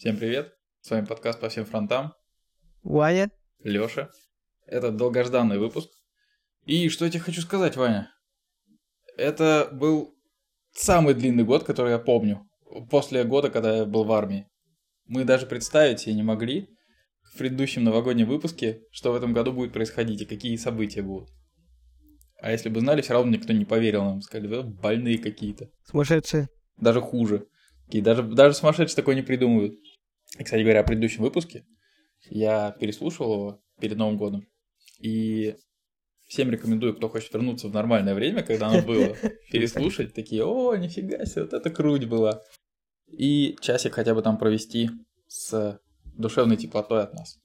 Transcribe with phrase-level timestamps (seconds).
[0.00, 0.54] Всем привет!
[0.80, 2.14] С вами подкаст по всем фронтам.
[2.82, 3.30] Ваня.
[3.62, 4.10] Лёша.
[4.64, 5.90] Это долгожданный выпуск.
[6.64, 8.10] И что я тебе хочу сказать, Ваня?
[9.18, 10.16] Это был
[10.72, 12.48] самый длинный год, который я помню.
[12.88, 14.48] После года, когда я был в армии.
[15.04, 16.70] Мы даже представить себе не могли
[17.20, 21.28] в предыдущем новогоднем выпуске, что в этом году будет происходить и какие события будут.
[22.40, 24.22] А если бы знали, все равно никто не поверил нам.
[24.22, 25.68] Сказали, да, больные какие-то.
[25.84, 26.48] Сумасшедшие.
[26.78, 27.48] Даже хуже.
[27.92, 29.74] Даже, даже сумасшедшие такое не придумывают.
[30.38, 31.64] И, кстати говоря, о предыдущем выпуске
[32.28, 34.46] я переслушивал его перед Новым годом.
[35.00, 35.56] И
[36.28, 39.16] всем рекомендую, кто хочет вернуться в нормальное время, когда оно было,
[39.50, 40.14] переслушать.
[40.14, 42.42] Такие, о, нифига себе, вот это круть была.
[43.06, 44.90] И часик хотя бы там провести
[45.26, 47.38] с душевной теплотой от нас.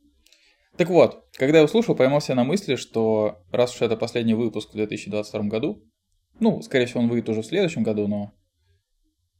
[0.78, 4.76] Так вот, когда я услышал, поймался на мысли, что раз уж это последний выпуск в
[4.76, 5.82] 2022 году,
[6.40, 8.34] ну, скорее всего, он выйдет уже в следующем году, но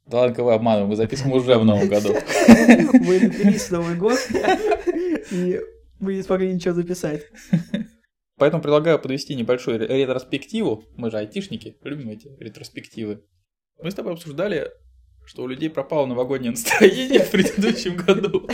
[0.08, 2.14] да ладно, вы обманываем, мы записываем уже в новом году.
[2.14, 4.20] Мы напились в Новый год,
[5.32, 5.60] и
[6.00, 7.24] мы не смогли ничего записать.
[8.38, 10.84] Поэтому предлагаю подвести небольшую ретроспективу.
[10.96, 13.24] Мы же айтишники, любим эти ретроспективы.
[13.82, 14.70] Мы с тобой обсуждали,
[15.26, 18.48] что у людей пропало новогоднее настроение в предыдущем году.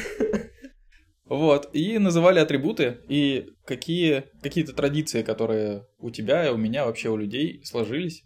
[1.26, 7.10] Вот, и называли атрибуты и какие, какие-то традиции, которые у тебя и у меня вообще
[7.10, 8.24] у людей сложились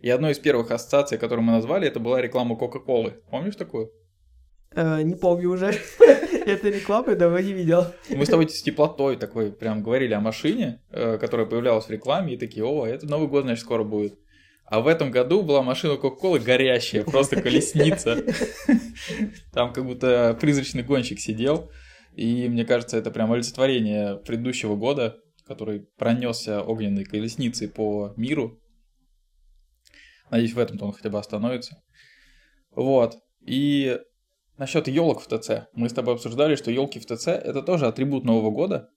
[0.00, 3.14] и одной из первых ассоциаций, которую мы назвали, это была реклама Кока-Колы.
[3.30, 3.90] Помнишь такую?
[4.72, 5.74] Э, не помню уже.
[6.46, 7.86] Это рекламы давно не видел.
[8.08, 12.34] Мы с тобой с теплотой такой прям говорили о машине, э, которая появлялась в рекламе,
[12.34, 14.18] и такие, о, это Новый год, значит, скоро будет.
[14.64, 18.22] А в этом году была машина Кока-Колы горящая, просто колесница.
[19.52, 21.70] Там как будто призрачный гонщик сидел.
[22.14, 28.60] И мне кажется, это прям олицетворение предыдущего года, который пронесся огненной колесницей по миру.
[30.30, 31.82] Надеюсь, в этом-то он хотя бы остановится.
[32.74, 33.16] Вот.
[33.40, 33.98] И
[34.58, 35.68] насчет елок в ТЦ.
[35.72, 38.88] Мы с тобой обсуждали, что елки в ТЦ это тоже атрибут Нового года.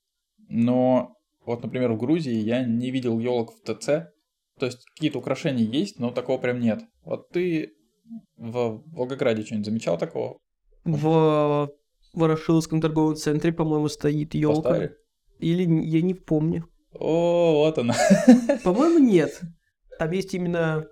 [0.50, 1.16] Но
[1.46, 3.86] вот, например, в Грузии я не видел елок в ТЦ.
[4.59, 6.84] То есть какие-то украшения есть, но такого прям нет.
[7.03, 7.74] Вот ты
[8.38, 10.38] в Волгограде что-нибудь замечал такого?
[10.84, 11.70] В
[12.14, 14.90] Ворошиловском торговом центре, по-моему, стоит елка.
[15.40, 16.68] Или я не помню.
[16.94, 17.96] О, вот она.
[18.64, 19.41] По-моему, нет.
[19.97, 20.86] Там есть именно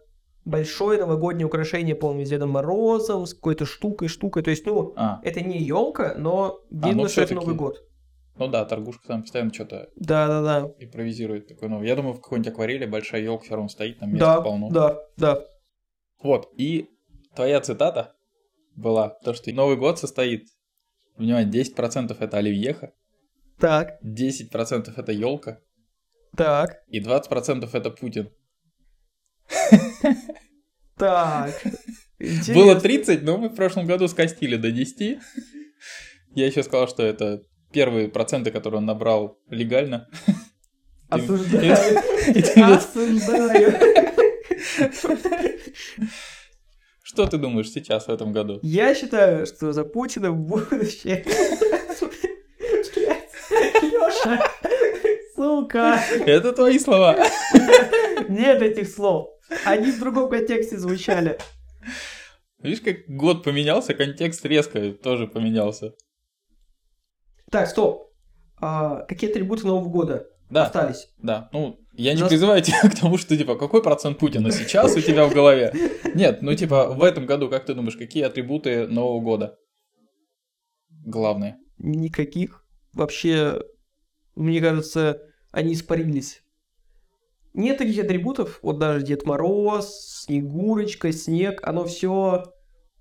[0.49, 4.43] большое новогоднее украшение, по-моему, с Дедом Морозом, с какой-то штукой, штукой.
[4.43, 5.21] То есть, ну, а.
[5.23, 7.77] это не елка, но видно, а, ну, что это Новый год.
[8.37, 10.71] Ну да, торгушка там постоянно что-то да, да, да.
[10.79, 11.87] импровизирует такой новый.
[11.87, 14.69] Я думаю, в какой-нибудь акварели большая елка все равно стоит, там места да, полно.
[14.69, 15.45] Да, да.
[16.23, 16.89] Вот, и
[17.35, 18.15] твоя цитата
[18.75, 20.47] была, то, что Новый год состоит,
[21.17, 22.93] внимание, 10% это оливьеха,
[23.59, 24.01] так.
[24.03, 25.59] 10% это елка,
[26.35, 26.81] так.
[26.87, 28.29] И 20% это Путин.
[30.99, 31.63] Так.
[32.53, 35.19] Было 30, но мы в прошлом году скостили до 10.
[36.35, 40.07] Я еще сказал, что это первые проценты, которые он набрал легально.
[41.07, 41.73] Осуждаю.
[42.55, 43.73] Осуждаю.
[47.01, 48.59] Что ты думаешь сейчас в этом году?
[48.61, 51.25] Я считаю, что за Путина будущее.
[53.81, 54.48] Леша,
[55.69, 55.99] сука.
[56.25, 57.17] Это твои слова.
[58.27, 59.29] Нет этих слов.
[59.65, 61.37] Они в другом контексте звучали.
[62.59, 65.93] Видишь, как год поменялся, контекст резко тоже поменялся.
[67.49, 68.11] Так, стоп.
[68.61, 71.07] А, какие атрибуты Нового года да, остались?
[71.17, 72.29] Да, ну, я не Нас...
[72.29, 75.73] призываю тебя к тому, что, типа, какой процент Путина сейчас у тебя в голове?
[76.13, 79.57] Нет, ну, типа, в этом году, как ты думаешь, какие атрибуты Нового года?
[80.89, 81.57] Главные.
[81.77, 82.65] Никаких.
[82.91, 83.63] Вообще,
[84.35, 86.43] мне кажется, они испарились.
[87.53, 92.45] Нет таких атрибутов, вот даже Дед Мороз, Снегурочка, Снег, оно все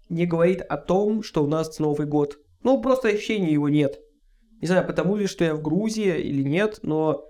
[0.09, 2.39] не говорит о том, что у нас Новый год.
[2.62, 4.00] Ну, просто ощущения его нет.
[4.60, 7.24] Не знаю, потому ли, что я в Грузии или нет, но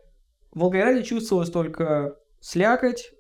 [0.52, 3.12] в Волгограде чувствовалось только слякоть,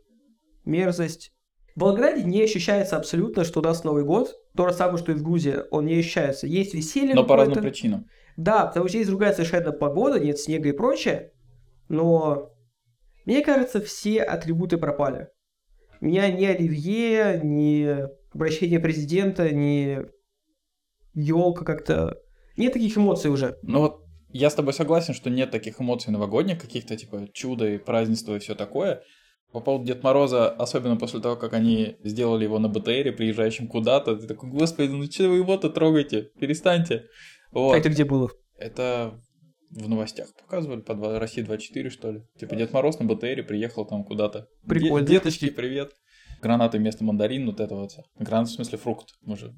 [0.64, 1.32] мерзость.
[1.74, 4.34] В Волгограде не ощущается абсолютно, что у нас Новый год.
[4.56, 6.46] То же самое, что и в Грузии, он не ощущается.
[6.46, 8.06] Есть веселье Но по разным причинам.
[8.36, 11.32] Да, потому что есть другая совершенно погода, нет снега и прочее.
[11.88, 12.50] Но
[13.24, 15.28] мне кажется, все атрибуты пропали.
[16.00, 19.98] У меня ни оливье, ни обращение президента, ни
[21.14, 22.18] елка как-то...
[22.56, 23.58] Нет таких эмоций уже.
[23.62, 27.78] Ну вот я с тобой согласен, что нет таких эмоций новогодних, каких-то типа чуда и
[27.78, 29.02] празднества и все такое.
[29.52, 34.16] По поводу Дед Мороза, особенно после того, как они сделали его на БТРе, приезжающим куда-то,
[34.16, 36.30] ты такой, господи, ну что вы его-то трогаете?
[36.38, 37.06] Перестаньте.
[37.50, 37.74] Вот.
[37.74, 38.30] А это где было?
[38.58, 39.20] Это
[39.70, 42.22] в новостях показывали по России 24, что ли.
[42.38, 44.48] Типа Дед Мороз на БТРе приехал там куда-то.
[44.66, 45.06] Прикольно.
[45.06, 45.92] Деточки, привет.
[46.40, 47.92] Гранаты вместо мандарин, вот это вот.
[48.18, 49.52] Гранат в смысле фрукт, может.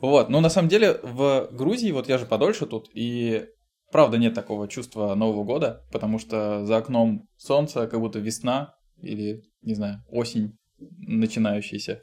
[0.00, 3.46] Вот, ну на самом деле в Грузии, вот я же подольше тут, и
[3.90, 9.42] правда нет такого чувства Нового года, потому что за окном солнце, как будто весна или,
[9.62, 12.02] не знаю, осень начинающаяся,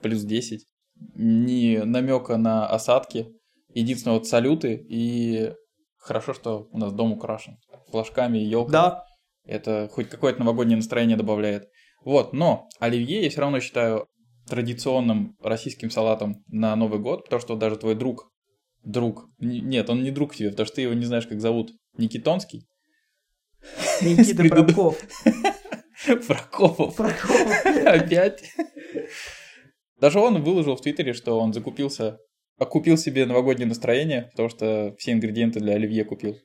[0.00, 0.66] плюс 10,
[1.14, 3.28] ни намека на осадки,
[3.74, 5.52] единственное вот салюты, и
[5.98, 7.58] хорошо, что у нас дом украшен
[7.90, 8.72] флажками и елкой.
[8.72, 9.04] Да,
[9.44, 11.68] Это хоть какое-то новогоднее настроение добавляет.
[12.04, 14.06] Вот, но оливье я все равно считаю
[14.48, 18.32] традиционным российским салатом на Новый год, потому что даже твой друг,
[18.82, 22.66] друг, нет, он не друг тебе, потому что ты его не знаешь, как зовут, Никитонский,
[24.00, 24.44] Никита.
[24.48, 24.96] Прокоп.
[26.26, 27.64] Прокопов, Прокопов.
[27.86, 28.52] опять.
[30.00, 32.18] Даже он выложил в Твиттере, что он закупился,
[32.60, 36.36] окупил себе новогоднее настроение, потому что все ингредиенты для оливье купил.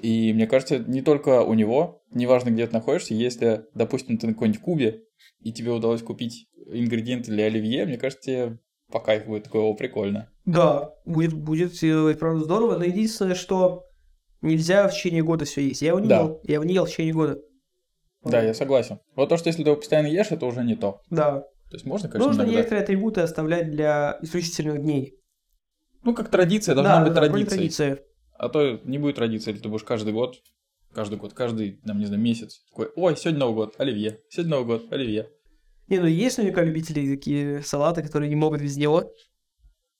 [0.00, 4.34] И мне кажется, не только у него, неважно, где ты находишься, если, допустим, ты на
[4.34, 5.00] какой-нибудь Кубе,
[5.40, 8.58] и тебе удалось купить ингредиенты для оливье, мне кажется, тебе
[8.92, 10.30] по кайфу будет такое, о, прикольно.
[10.44, 11.72] Да, будет, будет,
[12.18, 13.84] правда, здорово, но единственное, что
[14.42, 15.82] нельзя в течение года все есть.
[15.82, 16.18] Я его не Да.
[16.20, 17.38] ел, я его не ел в течение года.
[18.24, 18.98] Да, я согласен.
[19.16, 21.00] Вот то, что если ты его постоянно ешь, это уже не то.
[21.08, 21.40] Да.
[21.70, 22.58] То есть можно, конечно, Нужно иногда.
[22.58, 25.14] некоторые атрибуты оставлять для исключительных дней.
[26.02, 27.48] Ну, как традиция, должна да, быть да, традицией.
[27.48, 28.04] традиция.
[28.38, 30.36] А то не будет традиции, если ты будешь каждый год,
[30.92, 32.64] каждый год, каждый, там, не знаю, месяц.
[32.70, 34.20] Такой, ой, сегодня Новый год, оливье.
[34.30, 35.28] Сегодня Новый год, оливье.
[35.88, 39.12] Не, ну есть наверняка любители такие салаты, которые не могут без него.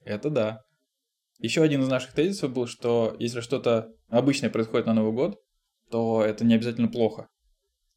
[0.04, 0.62] Это да.
[1.38, 5.40] Еще один из наших тезисов был, что если что-то обычное происходит на Новый год,
[5.90, 7.28] то это не обязательно плохо.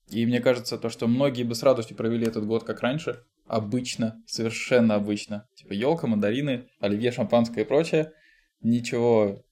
[0.09, 4.22] И мне кажется, то, что многие бы с радостью провели этот год как раньше, обычно,
[4.25, 5.48] совершенно обычно.
[5.56, 8.12] Типа елка, мандарины, оливье, шампанское и прочее.
[8.62, 9.44] Ничего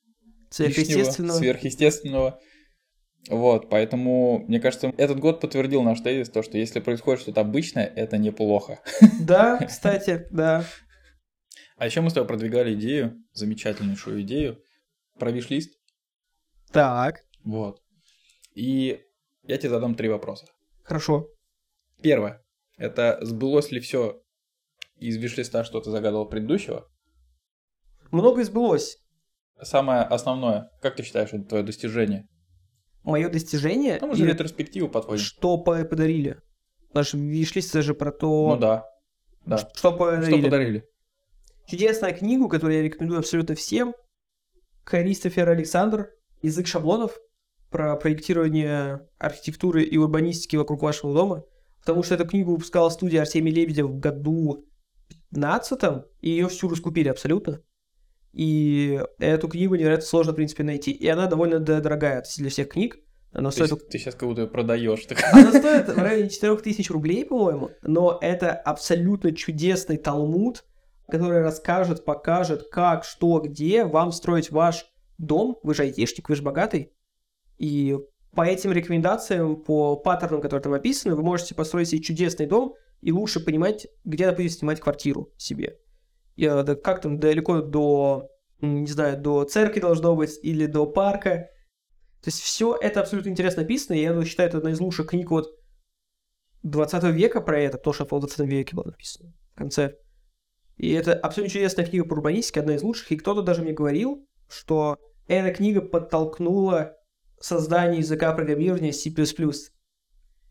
[0.49, 1.33] Сверхъестественного.
[1.33, 2.39] лишнего, сверхъестественного.
[3.29, 7.85] Вот, поэтому, мне кажется, этот год подтвердил наш тезис, то, что если происходит что-то обычное,
[7.85, 8.79] это неплохо.
[9.19, 10.65] Да, кстати, да.
[11.77, 14.59] А еще мы с тобой продвигали идею, замечательнейшую идею,
[15.19, 15.71] про виш-лист.
[16.71, 17.79] Так, Вот.
[18.55, 18.99] И
[19.43, 20.47] я тебе задам три вопроса.
[20.83, 21.27] хорошо.
[22.01, 22.40] Первое.
[22.81, 24.23] Это сбылось ли все
[24.97, 26.87] из виш-листа, что ты загадывал предыдущего?
[28.09, 28.97] Много сбылось.
[29.61, 32.27] Самое основное, как ты считаешь, это твое достижение?
[33.03, 35.23] Мое достижение, Ну, мы же ретроспективу подводим.
[35.23, 36.39] что по- подарили.
[36.93, 38.85] Наш виш-лист же про то, Ну да.
[39.45, 39.57] Да.
[39.59, 40.41] что Что подарили.
[40.43, 40.83] подарили?
[41.67, 43.93] Чудесная книгу, которую я рекомендую абсолютно всем.
[44.85, 46.09] Кристофер Александр
[46.41, 47.15] «Язык шаблонов»
[47.69, 51.43] про проектирование архитектуры и урбанистики вокруг вашего дома.
[51.81, 54.65] Потому что эту книгу выпускала студия Артемий Лебедев в году
[55.31, 55.81] 15
[56.21, 57.61] и ее всю раскупили абсолютно.
[58.33, 60.91] И эту книгу невероятно сложно, в принципе, найти.
[60.91, 62.97] И она довольно дорогая для всех книг.
[63.33, 65.05] Она То стоит ты сейчас как будто ее продаешь.
[65.31, 70.65] она стоит в районе 4000 рублей, по-моему, но это абсолютно чудесный талмуд,
[71.09, 74.85] который расскажет, покажет, как, что, где вам строить ваш
[75.17, 75.57] дом.
[75.63, 76.93] Вы же айтишник, вы же богатый.
[77.57, 77.97] И
[78.33, 83.11] по этим рекомендациям, по паттернам, которые там описаны, вы можете построить себе чудесный дом и
[83.11, 85.77] лучше понимать, где, допустим, снимать квартиру себе.
[86.35, 88.29] И, э, да как там далеко до,
[88.61, 91.49] не знаю, до церкви должно быть или до парка.
[92.21, 95.31] То есть все это абсолютно интересно написано, и я считаю, это одна из лучших книг
[95.31, 95.49] вот
[96.63, 99.97] 20 века про это, потому что в 20 веке было написано в конце.
[100.77, 104.25] И это абсолютно чудесная книга по урбанистике, одна из лучших, и кто-то даже мне говорил,
[104.47, 104.97] что
[105.27, 106.95] эта книга подтолкнула
[107.41, 109.11] создание языка программирования C++.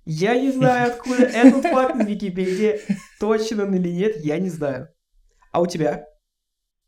[0.05, 2.81] Я не знаю, откуда этот факт в Википедии,
[3.19, 4.89] точно он или нет, я не знаю.
[5.53, 6.07] А у тебя?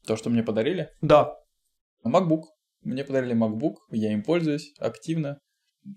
[0.06, 0.90] То, что мне подарили?
[1.00, 1.34] Да.
[2.04, 2.42] MacBook.
[2.82, 5.38] Мне подарили MacBook, я им пользуюсь активно,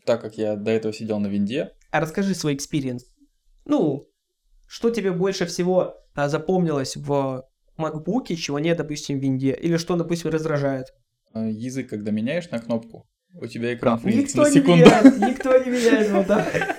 [0.06, 1.72] так как я до этого сидел на винде.
[1.92, 3.06] А расскажи свой experience.
[3.66, 4.08] Ну,
[4.68, 7.44] что тебе больше всего а, запомнилось в
[7.78, 9.54] MacBook, чего нет, допустим, в винде?
[9.54, 10.88] Или что, допустим, раздражает?
[11.34, 13.08] Э, Язык, когда меняешь на кнопку,
[13.40, 14.86] у тебя экран фризится Никто на не секунду.
[14.86, 16.76] меняет, никто не меняет вот так.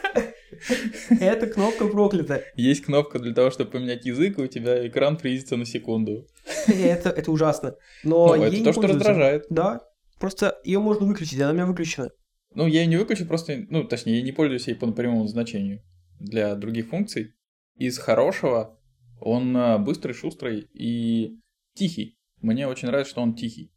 [1.21, 2.43] Эта кнопка проклята.
[2.57, 6.27] Есть кнопка для того, чтобы поменять язык, и у тебя экран фризится на секунду.
[6.67, 7.77] Это, это ужасно.
[8.03, 9.45] Но Ну, это не то, что раздражает.
[9.51, 9.81] Да.
[10.19, 12.11] Просто ее можно выключить, она у меня выключена.
[12.55, 15.83] Ну, я ее не выключу, просто, ну, точнее, я не пользуюсь ей по прямому назначению
[16.19, 17.35] для других функций.
[17.77, 18.79] Из хорошего
[19.21, 21.39] он э, быстрый, шустрый и
[21.75, 22.17] тихий.
[22.41, 23.71] Мне очень нравится, что он тихий.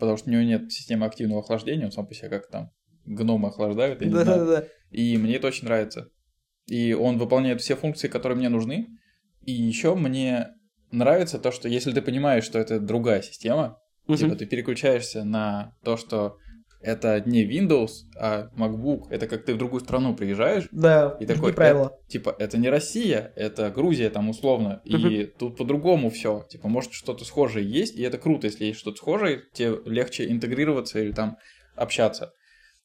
[0.00, 2.70] Потому что у него нет системы активного охлаждения, он сам по себе как там
[3.04, 4.46] гномы охлаждают, я не знаю.
[4.46, 4.66] Да-да-да.
[4.90, 6.08] И мне это очень нравится.
[6.66, 8.88] И он выполняет все функции, которые мне нужны.
[9.44, 10.48] И еще мне
[10.90, 14.16] нравится то, что если ты понимаешь, что это другая система, Мгм.
[14.16, 16.38] типа ты переключаешься на то, что
[16.80, 19.08] это не Windows, а MacBook.
[19.10, 21.92] Это как ты в другую страну приезжаешь, Да, И такой, правила.
[22.08, 26.46] типа, это не Россия, это Грузия там условно, и тут по-другому все.
[26.48, 31.00] Типа, может, что-то схожее есть, и это круто, если есть что-то схожее, тебе легче интегрироваться
[31.00, 31.36] или там
[31.76, 32.32] общаться.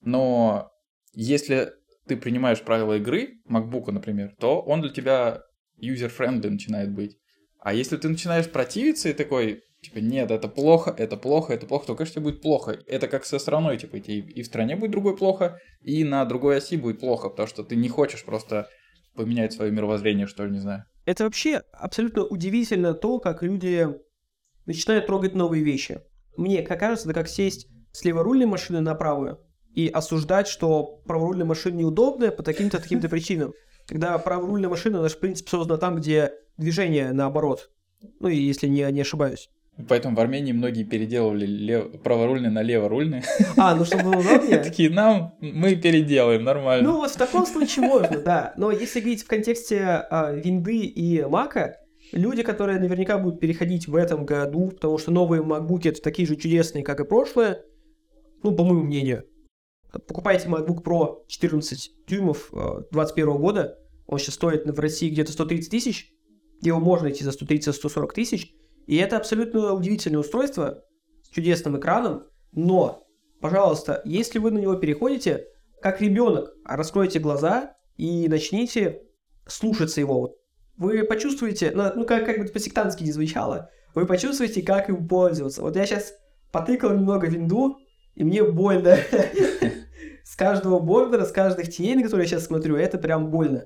[0.02, 0.70] Но
[1.14, 1.72] если
[2.08, 5.42] ты принимаешь правила игры, MacBook, например, то он для тебя
[5.82, 7.18] user-friendly начинает быть.
[7.60, 11.88] А если ты начинаешь противиться и такой, типа, нет, это плохо, это плохо, это плохо,
[11.88, 12.80] то, конечно, тебе будет плохо.
[12.88, 14.20] Это как со страной, типа, идти.
[14.20, 17.76] И в стране будет другой плохо, и на другой оси будет плохо, потому что ты
[17.76, 18.68] не хочешь просто
[19.16, 20.86] поменять свое мировоззрение, что ли, не знаю.
[21.06, 23.88] Это вообще абсолютно удивительно то, как люди
[24.66, 26.02] начинают трогать новые вещи.
[26.38, 29.40] Мне, как кажется, это как сесть с леворульной машины на правую
[29.74, 33.54] и осуждать, что праворульная машина неудобная по таким-то таким-то причинам.
[33.88, 37.70] Когда праворульная машина, в принципе, создана там, где движение наоборот.
[38.20, 39.50] Ну, и если не, не ошибаюсь.
[39.90, 42.02] Поэтому в Армении многие переделывали лев...
[42.02, 43.24] праворульные на леворульные.
[43.58, 44.58] А, ну чтобы было удобнее.
[44.64, 46.90] Такие, нам, мы переделаем, нормально.
[46.90, 48.54] Ну, вот в таком случае можно, да.
[48.56, 51.78] Но если говорить в контексте а, винды и мака,
[52.14, 56.38] люди, которые наверняка будут переходить в этом году, потому что новые MacBook это такие же
[56.38, 57.62] чудесные, как и прошлые,
[58.44, 59.26] ну, по моему мнению,
[60.08, 63.78] покупайте MacBook Pro 14 дюймов 2021 года,
[64.08, 66.12] он сейчас стоит в России где-то 130 тысяч,
[66.62, 68.54] его можно найти за 130-140 тысяч,
[68.86, 70.84] и это абсолютно удивительное устройство
[71.24, 73.04] с чудесным экраном, но,
[73.42, 75.48] пожалуйста, если вы на него переходите,
[75.82, 79.04] как ребенок, раскройте глаза и начните
[79.48, 80.36] слушаться его.
[80.78, 85.62] Вы почувствуете, ну, ну, как, как бы по-сектантски не звучало, вы почувствуете, как им пользоваться.
[85.62, 86.14] Вот я сейчас
[86.52, 87.78] потыкал немного винду,
[88.14, 88.98] и мне больно.
[90.24, 93.66] С каждого бордера, с каждых теней, на которые я сейчас смотрю, это прям больно.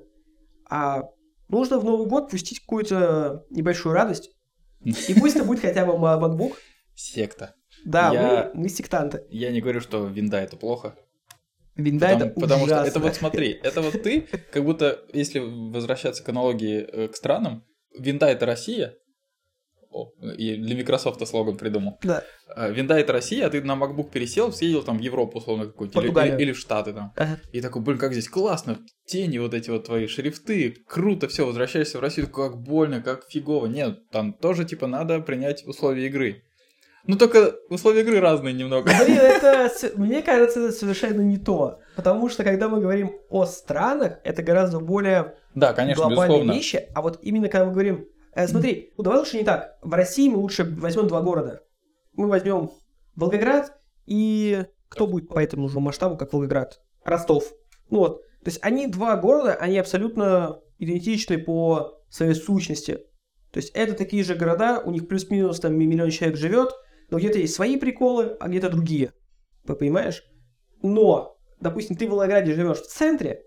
[0.69, 1.03] А
[1.47, 4.31] нужно в Новый год пустить какую-то небольшую радость.
[4.83, 6.53] И пусть это будет хотя бы MacBook.
[6.95, 7.55] Секта.
[7.85, 9.23] Да, Я- мы, мы сектанты.
[9.29, 10.95] Я не говорю, что винда это плохо.
[11.75, 16.23] Винда Потому, это потому что это вот смотри, это вот ты, как будто, если возвращаться
[16.23, 17.65] к аналогии э, к странам,
[17.97, 18.95] винда это Россия.
[20.37, 21.97] И для Microsoft слоган придумал.
[22.03, 22.23] Да.
[22.55, 25.99] А, Винда это Россия, а ты на MacBook пересел, съездил там в Европу, условно, какую-то,
[26.01, 27.11] или, или- в Штаты там.
[27.15, 27.39] Ага.
[27.51, 31.97] И такой, блин, как здесь классно, тени вот эти вот твои, шрифты, круто, все, возвращаешься
[31.97, 33.65] в Россию, как больно, как фигово.
[33.65, 36.43] Нет, там тоже, типа, надо принять условия игры.
[37.07, 38.91] Ну, только условия игры разные немного.
[39.05, 41.79] Блин, это, мне кажется, это совершенно не то.
[41.95, 46.51] Потому что, когда мы говорим о странах, это гораздо более Да, конечно, глобальные безусловно.
[46.51, 46.89] вещи.
[46.93, 48.05] А вот именно когда мы говорим...
[48.33, 49.77] э, смотри, ну давай лучше не так.
[49.81, 51.63] В России мы лучше возьмем два города.
[52.13, 52.71] Мы возьмем
[53.15, 54.65] Волгоград и...
[54.89, 56.81] Кто будет по этому же масштабу, как Волгоград?
[57.03, 57.53] Ростов.
[57.89, 58.21] Ну вот.
[58.43, 63.05] То есть они два города, они абсолютно идентичны по своей сущности.
[63.51, 66.71] То есть это такие же города, у них плюс-минус там миллион человек живет,
[67.09, 69.13] но где-то есть свои приколы, а где-то другие.
[69.63, 70.23] Вы понимаешь?
[70.81, 73.43] Но, допустим, ты в Волгограде живешь в центре,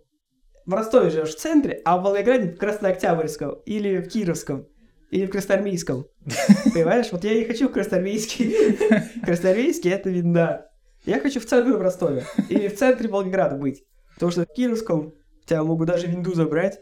[0.66, 4.66] в Ростове живешь в центре, а в Волгограде в Краснооктябрьском, или в Кировском,
[5.12, 6.06] или в Красноармейском.
[6.74, 7.12] Понимаешь?
[7.12, 9.20] Вот я не хочу в Красноармейский.
[9.24, 10.66] Красноармейский это видно.
[11.04, 12.24] Я хочу в центре в Ростове.
[12.48, 13.84] Или в центре Волгограда быть.
[14.14, 15.12] Потому что в Кировском
[15.44, 16.80] тебя могут даже винду забрать.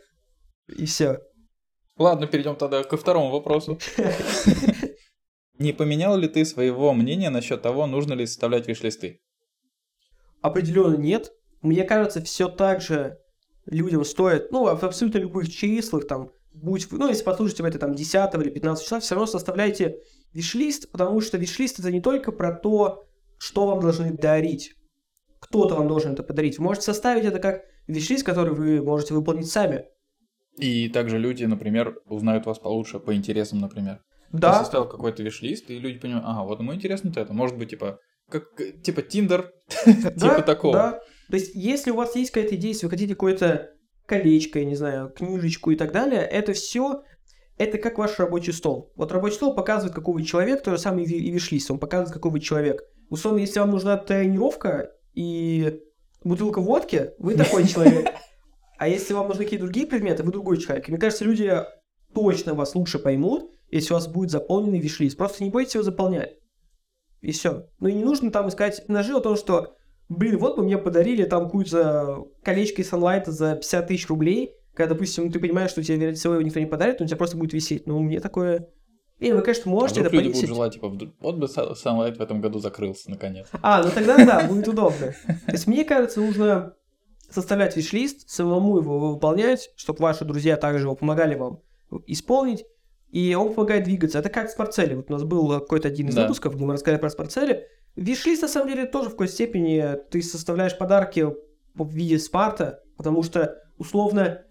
[0.68, 1.18] И все.
[1.98, 3.80] Ладно, перейдем тогда ко второму вопросу.
[5.58, 9.20] Не поменял ли ты своего мнения насчет того, нужно ли составлять виш-листы?
[10.40, 11.32] Определенно нет.
[11.62, 13.18] Мне кажется, все так же
[13.66, 17.94] людям стоит, ну, в абсолютно любых числах, там, будь, ну, если послушаете в это там
[17.94, 19.98] 10 или 15 числа, все равно составляйте
[20.32, 23.04] виш-лист, потому что виш-лист это не только про то,
[23.38, 24.74] что вам должны дарить.
[25.40, 26.58] Кто-то вам должен это подарить.
[26.58, 29.86] Вы можете составить это как виш-лист, который вы можете выполнить сами.
[30.58, 34.00] И также люди, например, узнают вас получше по интересам, например.
[34.30, 37.32] Ты Да, составил какой-то виш-лист, и люди понимают, ага, вот ему интересно это.
[37.32, 38.44] Может быть, типа, как,
[38.82, 39.52] типа Тиндер,
[39.84, 40.74] типа такого.
[40.74, 41.00] да.
[41.30, 43.70] То есть, если у вас есть какая-то идея, если вы хотите какое-то
[44.10, 47.02] колечко, я не знаю, книжечку и так далее, это все,
[47.56, 48.92] это как ваш рабочий стол.
[48.96, 51.78] Вот рабочий стол показывает, какой вы человек, то же самое и ви- и виш-лист, он
[51.78, 52.82] показывает, какой вы человек.
[53.08, 55.80] Условно, если вам нужна тренировка и
[56.24, 58.08] бутылка водки, вы такой человек.
[58.78, 60.88] А если вам нужны какие-то другие предметы, вы другой человек.
[60.88, 61.52] И мне кажется, люди
[62.14, 65.16] точно вас лучше поймут, если у вас будет заполненный виш-лист.
[65.16, 66.38] Просто не бойтесь его заполнять.
[67.20, 67.68] И все.
[67.78, 69.76] Ну и не нужно там искать ножи о том, что,
[70.10, 74.94] блин, вот бы мне подарили там какую-то колечко из Sunlight за 50 тысяч рублей, когда,
[74.94, 77.36] допустим, ты понимаешь, что тебе, вероятнее всего, его никто не подарит, но у тебя просто
[77.38, 77.86] будет висеть.
[77.86, 78.68] Ну, мне такое...
[79.20, 80.54] Не, вы, конечно, А можете вдруг это люди будут повесить.
[80.54, 83.48] желать, типа, вдруг- вот бы Sun- Sunlight в этом году закрылся, наконец.
[83.62, 85.14] А, ну тогда да, будет удобно.
[85.46, 86.74] То есть мне кажется, нужно
[87.28, 91.60] составлять виш-лист, самому его выполнять, чтобы ваши друзья также его помогали вам
[92.06, 92.64] исполнить,
[93.10, 94.18] и он помогает двигаться.
[94.20, 94.96] Это как в спортцеле.
[94.96, 96.22] Вот у нас был какой-то один из Да.
[96.22, 97.66] выпусков, где мы рассказали про спортцели.
[97.96, 101.26] Вишлист, на самом деле, тоже в какой-то степени ты составляешь подарки
[101.74, 104.42] в виде смарта, потому что, условно,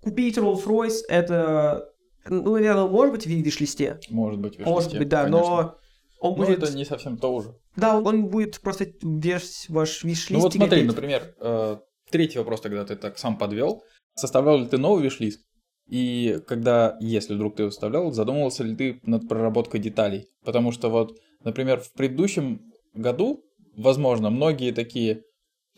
[0.00, 1.92] купить Rolls-Royce это,
[2.28, 3.98] ну, наверное, может быть в виш-листе.
[4.10, 5.40] Может быть, в Может виш-листе, быть, да, конечно.
[5.40, 5.78] но
[6.20, 6.62] он Ну, будет...
[6.62, 7.56] это не совсем то уже.
[7.76, 11.76] Да, он будет просто весь ваш виш-лист Ну вот смотри, например, э,
[12.10, 13.82] третий вопрос тогда ты так сам подвел.
[14.14, 15.44] Составлял ли ты новый виш-лист?
[15.88, 20.28] И когда, если вдруг ты его составлял, задумывался ли ты над проработкой деталей?
[20.44, 23.44] Потому что вот, например, в предыдущем году,
[23.76, 25.22] возможно, многие такие,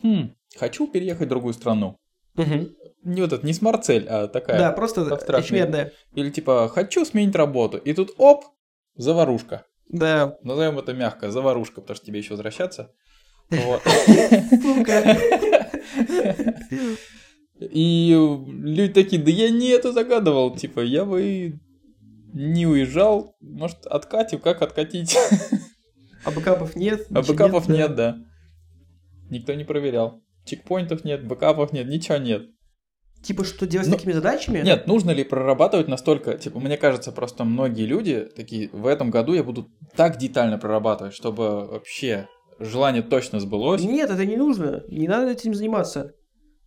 [0.01, 1.97] хм, хочу переехать в другую страну.
[2.35, 2.75] Мгм.
[3.03, 4.59] Не вот это, не смарт-цель, а такая.
[4.59, 5.91] Да, просто очевидно.
[6.15, 7.77] Или типа, хочу сменить работу.
[7.77, 8.45] И тут, оп,
[8.95, 9.65] заварушка.
[9.87, 10.37] Да.
[10.41, 12.91] Назовем это мягко, заварушка, потому что тебе еще возвращаться.
[13.49, 13.81] Вот.
[17.59, 18.13] И
[18.47, 21.59] люди такие, да я не это загадывал, типа, я бы
[22.33, 25.15] не уезжал, может, откатим, как откатить?
[26.25, 27.07] А бэкапов нет.
[27.13, 28.17] А бэкапов нет, да.
[29.29, 30.21] Никто не проверял.
[30.45, 32.47] Чекпоинтов нет, бэкапов нет, ничего нет.
[33.23, 34.59] Типа, что делать с Ну, такими задачами?
[34.59, 39.33] Нет, нужно ли прорабатывать настолько, типа, мне кажется, просто многие люди такие, в этом году
[39.33, 42.27] я буду так детально прорабатывать, чтобы вообще
[42.59, 43.81] желание точно сбылось.
[43.81, 44.83] Нет, это не нужно.
[44.89, 46.13] Не надо этим заниматься.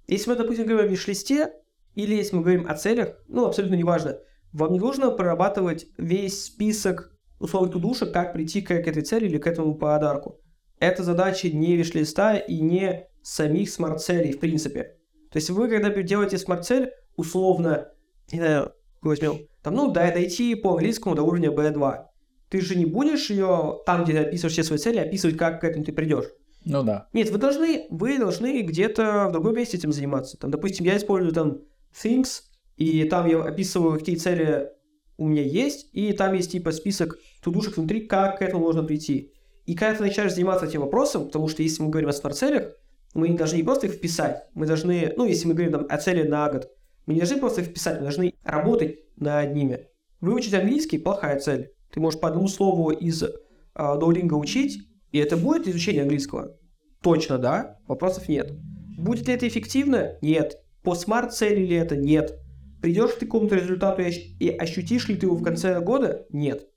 [0.08, 1.52] Если мы, допустим, говорим о виш-листе,
[1.94, 4.18] или если мы говорим о целях, ну, абсолютно неважно,
[4.52, 9.46] вам не нужно прорабатывать весь список условных тудушек, как прийти к этой цели или к
[9.46, 10.40] этому подарку.
[10.80, 14.96] Это задача не виш-листа и не самих смарт-целей, в принципе.
[15.30, 17.88] То есть вы, когда делаете смарт-цель, условно,
[18.32, 22.04] не знаю, возьмем, там, ну, да, дойти по английскому до уровня B2.
[22.48, 25.64] Ты же не будешь ее там, где ты описываешь все свои цели, описывать, как к
[25.64, 26.26] этому ты придешь.
[26.64, 27.08] Ну да.
[27.12, 30.38] Нет, вы должны, вы должны где-то в другом месте этим заниматься.
[30.38, 31.58] Там, допустим, я использую там
[31.92, 32.42] Things,
[32.76, 34.70] и там я описываю, какие цели
[35.16, 39.32] у меня есть, и там есть типа список тудушек внутри, как к этому можно прийти.
[39.66, 42.74] И когда ты начинаешь заниматься этим вопросом, потому что если мы говорим о смарт-целях,
[43.14, 46.26] мы должны не просто их вписать, мы должны, ну, если мы говорим там, о цели
[46.26, 46.70] на год,
[47.06, 49.88] мы не должны просто их вписать, мы должны работать над ними.
[50.20, 51.72] Выучить английский– плохая цель.
[51.92, 53.30] Ты можешь по одному слову из э,
[53.74, 54.80] учить,
[55.12, 56.56] и это будет изучение английского.
[57.02, 57.78] Точно, да?
[57.86, 58.52] Вопросов нет.
[58.98, 60.18] Будет ли это эффективно?
[60.20, 60.62] Нет.
[60.82, 61.96] По смарт-цели ли это?
[61.96, 62.38] Нет.
[62.82, 66.26] Придешь ты к какому-то результату и ощутишь ли ты его в конце года?
[66.30, 66.67] Нет.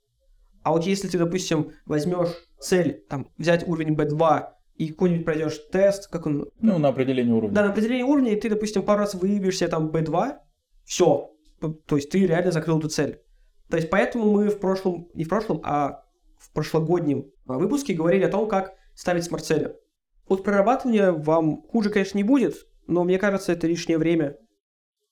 [0.62, 4.46] А вот если ты, допустим, возьмешь цель, там, взять уровень B2
[4.76, 6.48] и какой-нибудь пройдешь тест, как он...
[6.60, 7.54] Ну, на определение уровня.
[7.54, 10.36] Да, на определение уровня, и ты, допустим, пару раз выявишься там B2,
[10.84, 11.30] все.
[11.86, 13.20] То есть ты реально закрыл эту цель.
[13.68, 16.04] То есть поэтому мы в прошлом, не в прошлом, а
[16.38, 19.76] в прошлогоднем а, выпуске говорили о том, как ставить смарт-цели.
[20.26, 24.36] От прорабатывания вам хуже, конечно, не будет, но мне кажется, это лишнее время.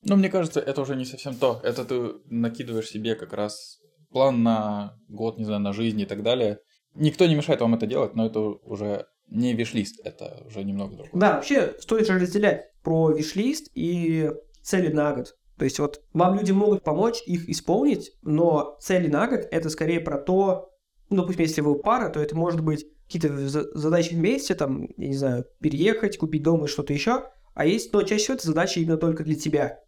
[0.02, 1.60] Ну, мне кажется, это уже не совсем то.
[1.62, 3.79] Это ты накидываешь себе как раз
[4.10, 6.58] план на год, не знаю, на жизнь и так далее.
[6.94, 11.12] Никто не мешает вам это делать, но это уже не виш-лист, это уже немного другое.
[11.14, 14.30] Да, вообще стоит же разделять про виш-лист и
[14.62, 15.36] цели на год.
[15.56, 20.00] То есть вот вам люди могут помочь их исполнить, но цели на год это скорее
[20.00, 20.70] про то,
[21.10, 25.08] ну, допустим, если вы пара, то это может быть какие-то за- задачи вместе, там, я
[25.08, 28.78] не знаю, переехать, купить дом и что-то еще, а есть, но чаще всего это задачи
[28.78, 29.80] именно только для тебя.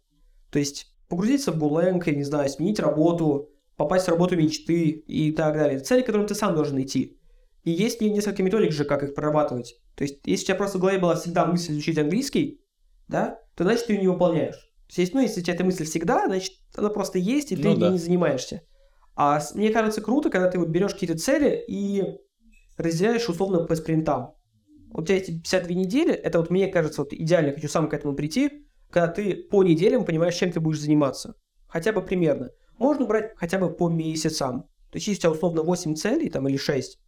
[0.51, 5.31] То есть погрузиться в Буленг, я не знаю, сменить работу, попасть в работу мечты и
[5.31, 5.79] так далее.
[5.79, 7.17] Цели, к которым ты сам должен идти.
[7.63, 9.75] И есть не- несколько методик же, как их прорабатывать.
[9.95, 12.61] То есть, если у тебя просто в голове была всегда мысль изучить английский,
[13.07, 14.69] да, то значит ты ее не выполняешь.
[14.93, 17.63] То есть, ну, если у тебя эта мысль всегда, значит, она просто есть, и ты
[17.63, 17.89] Ну ей да.
[17.89, 18.61] не занимаешься.
[19.15, 22.03] А мне кажется круто, когда ты вот берешь какие-то цели и
[22.77, 24.33] разделяешь условно по спринтам.
[24.91, 27.93] Вот у тебя эти 52 недели, это вот мне кажется вот идеально, хочу сам к
[27.93, 31.35] этому прийти, когда ты по неделям понимаешь, чем ты будешь заниматься.
[31.67, 32.49] Хотя бы примерно.
[32.83, 34.63] Можно брать хотя бы по месяцам.
[34.91, 36.99] То есть, если у тебя условно 8 целей там или 6,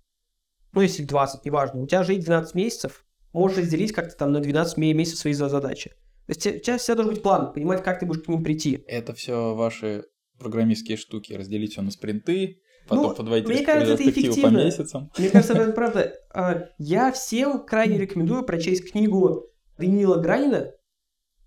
[0.74, 4.40] ну если 20, неважно, у тебя же есть 12 месяцев, можешь разделить как-то там на
[4.40, 5.90] 12 ме- месяцев свои за- задачи.
[6.28, 8.84] То есть у тебя всегда должен быть план, понимать, как ты будешь к ним прийти.
[8.88, 10.06] Это все ваши
[10.40, 11.34] программистские штуки.
[11.34, 14.64] Разделить все на спринты, потом Ну, подводить мне кажется, это ретроспективу по эффективно.
[14.66, 15.12] месяцам.
[15.18, 16.14] Мне кажется, это правда.
[16.34, 19.46] А, Я всем крайне рекомендую прочесть книгу
[19.78, 20.72] Даниила Гранина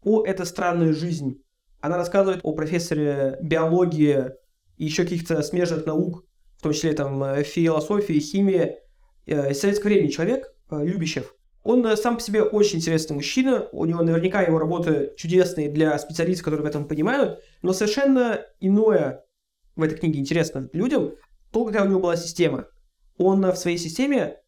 [0.05, 1.43] о «Это странная жизнь».
[1.81, 4.33] Она рассказывает о профессоре биологии
[4.77, 6.25] и еще каких-то смежных наук,
[6.59, 8.77] в том числе там э, философии, химии,
[9.27, 11.35] э, из советского времени человек, э, Любящев.
[11.63, 16.45] Он сам по себе очень интересный мужчина, у него наверняка его работы чудесные для специалистов,
[16.45, 19.25] которые в этом понимают, но совершенно иное
[19.77, 21.13] в этой книге интересно людям,
[21.53, 22.67] то, какая у него была система.
[23.17, 24.39] Он в своей системе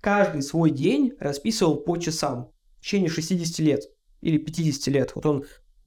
[0.00, 3.84] каждый свой день расписывал по часам в течение 60 лет
[4.20, 5.12] или 50 лет.
[5.14, 5.44] Вот он,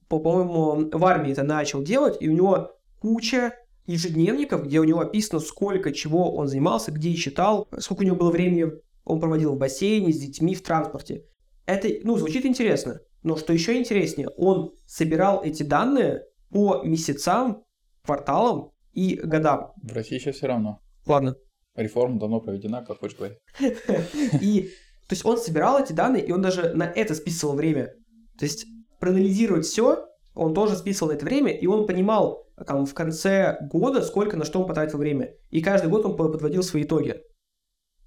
[0.09, 3.53] по-моему, в армии это начал делать, и у него куча
[3.85, 8.31] ежедневников, где у него описано, сколько чего он занимался, где читал, сколько у него было
[8.31, 8.71] времени
[9.09, 11.25] он проводил в бассейне, с детьми, в транспорте.
[11.65, 12.99] Это, ну, звучит интересно.
[13.23, 17.63] Но что еще интереснее, он собирал эти данные по месяцам,
[18.03, 19.73] кварталам и годам.
[19.81, 20.79] В России еще все равно.
[21.05, 21.35] Ладно.
[21.75, 23.39] Реформа давно проведена, как хочешь говорить.
[24.41, 24.69] И,
[25.07, 27.93] то есть он собирал эти данные, и он даже на это списывал время.
[28.37, 28.65] То есть
[28.99, 34.37] проанализировать все, он тоже списывал это время, и он понимал там в конце года, сколько
[34.37, 35.33] на что он потратил время.
[35.49, 37.21] И каждый год он подводил свои итоги.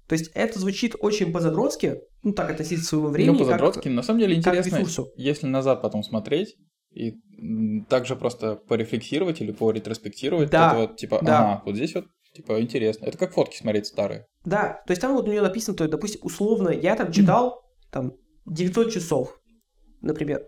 [0.07, 3.33] То есть это звучит очень по-задротски, ну так относиться к своему времени.
[3.33, 6.55] Ну, по-задротски, на самом деле как интересно, если назад потом смотреть,
[6.91, 7.15] и
[7.89, 11.39] также просто порефлексировать или поретроспектировать, Да, это вот типа, да.
[11.39, 13.05] ага, вот здесь вот типа интересно.
[13.05, 14.27] Это как фотки смотреть старые.
[14.45, 18.13] Да, то есть там вот у нее написано, то, допустим, условно, я там читал там
[18.45, 19.39] 900 часов,
[20.01, 20.43] например,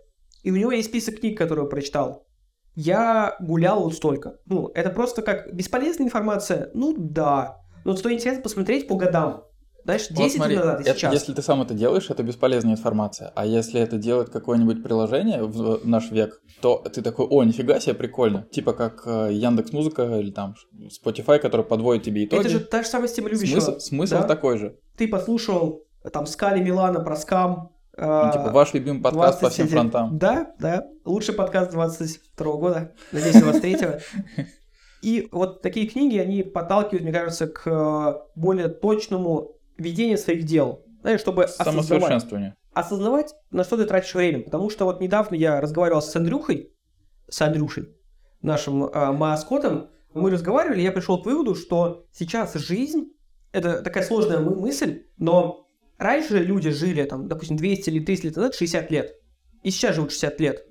[0.45, 2.27] и у него есть список книг, которые он прочитал.
[2.75, 4.38] Я гулял вот столько.
[4.45, 6.69] Ну, это просто как бесполезная информация?
[6.75, 7.58] Ну, да.
[7.84, 9.43] Но что интересно посмотреть по годам.
[9.86, 11.13] Знаешь, 10 Вот смотри, лет назад и это- сейчас.
[11.13, 13.31] если ты сам это делаешь, это бесполезная информация.
[13.36, 17.79] А если это делает какое-нибудь приложение в в наш век, то ты такой, о, нифига
[17.79, 18.47] себе, прикольно.
[18.51, 20.55] Типа как Яндекс Музыка или там
[20.89, 22.41] Spotify, который подводит тебе итоги.
[22.41, 23.60] Это же та же самая система любящего.
[23.60, 24.23] смысл смысл да?
[24.23, 24.77] такой же.
[24.97, 27.74] Ты послушал э, там Скали Милана про скам.
[27.97, 29.67] Ну, типа ваш любимый подкаст по всем 27.
[29.91, 30.17] фронтам.
[30.17, 30.88] Да, да.
[31.05, 32.93] Лучший подкаст 22 года.
[33.12, 33.77] Надеюсь, 23
[35.01, 40.84] И вот такие книги, они подталкивают, мне кажется, к э, более точному ведению своих дел.
[41.01, 42.55] Знаешь, чтобы Самосовершенствование.
[42.73, 44.43] осознавать, на что ты тратишь время.
[44.43, 46.73] Потому что вот недавно я разговаривал с Андрюхой,
[47.29, 47.95] с Андрюшей,
[48.41, 49.89] нашим э, маскотом.
[50.13, 53.10] Мы разговаривали, я пришел к выводу, что сейчас жизнь,
[53.51, 55.64] это такая сложная мы- мысль, но
[55.97, 59.15] раньше люди жили, там, допустим, 200 или 300 лет назад 60 лет.
[59.63, 60.65] И сейчас живут 60 лет.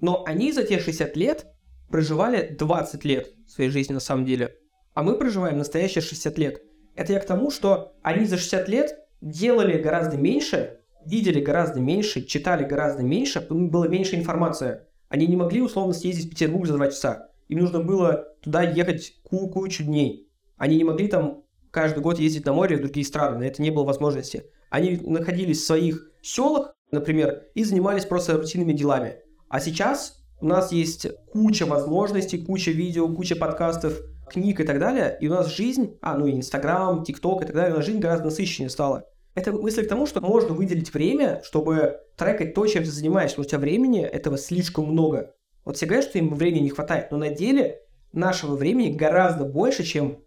[0.00, 1.46] Но они за те 60 лет
[1.90, 4.56] проживали 20 лет своей жизни на самом деле.
[4.94, 6.62] А мы проживаем настоящие 60 лет.
[6.94, 12.22] Это я к тому, что они за 60 лет делали гораздо меньше, видели гораздо меньше,
[12.22, 14.80] читали гораздо меньше, было меньше информации.
[15.08, 17.28] Они не могли условно съездить в Петербург за 2 часа.
[17.48, 20.28] Им нужно было туда ехать ку- кучу дней.
[20.56, 23.70] Они не могли там каждый год ездить на море в другие страны, на это не
[23.70, 24.44] было возможности.
[24.70, 29.16] Они находились в своих селах, например, и занимались просто рутинными делами.
[29.48, 35.16] А сейчас у нас есть куча возможностей, куча видео, куча подкастов, книг и так далее,
[35.20, 37.98] и у нас жизнь, а, ну и Инстаграм, ТикТок и так далее, у нас жизнь
[37.98, 39.04] гораздо насыщеннее стала.
[39.34, 43.44] Это мысль к тому, что можно выделить время, чтобы трекать то, чем ты занимаешься, но
[43.44, 45.34] у тебя времени этого слишком много.
[45.64, 47.80] Вот все говорят, что им времени не хватает, но на деле
[48.12, 50.24] нашего времени гораздо больше, чем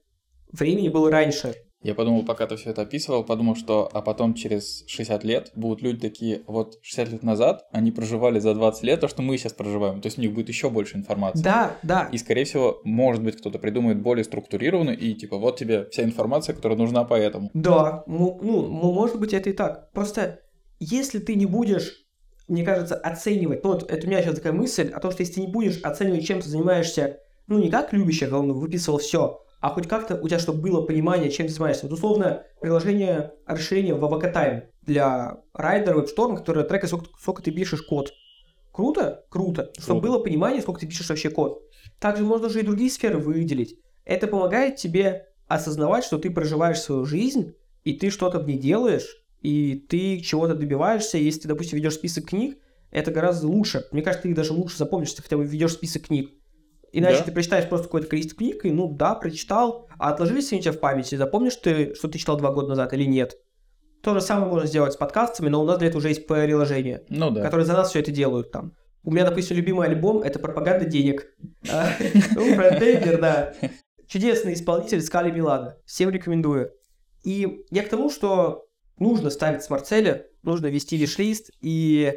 [0.51, 1.55] времени было раньше.
[1.83, 5.81] Я подумал, пока ты все это описывал, подумал, что а потом через 60 лет будут
[5.81, 9.53] люди такие, вот 60 лет назад они проживали за 20 лет то, что мы сейчас
[9.53, 9.99] проживаем.
[9.99, 11.43] То есть у них будет еще больше информации.
[11.43, 12.07] Да, да.
[12.11, 16.55] И, скорее всего, может быть, кто-то придумает более структурированную, и типа, вот тебе вся информация,
[16.55, 17.49] которая нужна поэтому.
[17.55, 19.91] Да, ну, ну, может быть, это и так.
[19.91, 20.41] Просто,
[20.79, 22.05] если ты не будешь,
[22.47, 25.35] мне кажется, оценивать, ну, вот это у меня сейчас такая мысль, о том, что если
[25.35, 27.17] ты не будешь оценивать, чем ты занимаешься,
[27.47, 31.29] ну, не как любящий, главное, выписывал все, а хоть как-то у тебя, чтобы было понимание,
[31.29, 31.83] чем ты занимаешься.
[31.85, 37.51] Вот, условно, приложение расширения в AVK Time для райдера WebStorm, которое трекает, сколько, сколько ты
[37.51, 38.11] пишешь код.
[38.71, 39.23] Круто?
[39.29, 39.71] Круто.
[39.77, 40.13] Чтобы Круто.
[40.13, 41.61] было понимание, сколько ты пишешь вообще код.
[41.99, 43.77] Также можно же и другие сферы выделить.
[44.03, 49.23] Это помогает тебе осознавать, что ты проживаешь свою жизнь, и ты что-то в ней делаешь,
[49.41, 51.19] и ты чего-то добиваешься.
[51.19, 52.57] Если ты, допустим, ведешь список книг,
[52.89, 53.85] это гораздо лучше.
[53.91, 56.31] Мне кажется, ты их даже лучше запомнишь, если ты хотя бы ведешь список книг.
[56.93, 57.23] Иначе Да.
[57.25, 60.73] ты прочитаешь просто какое-то количество книг, и ну да, прочитал, а отложились они у тебя
[60.73, 63.37] в памяти, запомнишь ты, что ты читал два года назад или нет.
[64.03, 67.03] То же самое можно сделать с подкастами, но у нас для этого уже есть приложение
[67.09, 67.43] Ну да.
[67.43, 68.75] которые за нас все это делают там.
[69.03, 71.27] У меня, допустим, любимый альбом— это «Пропаганда денег».
[71.71, 71.87] А,
[72.35, 73.53] Ну, фронтендер, да.
[74.07, 75.77] Чудесный исполнитель Скали Милана.
[75.85, 76.71] Всем рекомендую.
[77.23, 78.67] И я к тому, что
[78.99, 82.13] нужно ставить смарт-цели, нужно вести виш-лист, и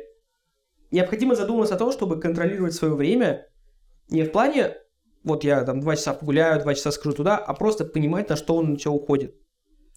[0.90, 3.46] необходимо задуматься о том, чтобы контролировать свое время
[4.14, 4.76] не в плане,
[5.24, 8.56] вот я там два часа погуляю, два часа скажу туда, а просто понимать, на что
[8.56, 9.34] он на тебя уходит.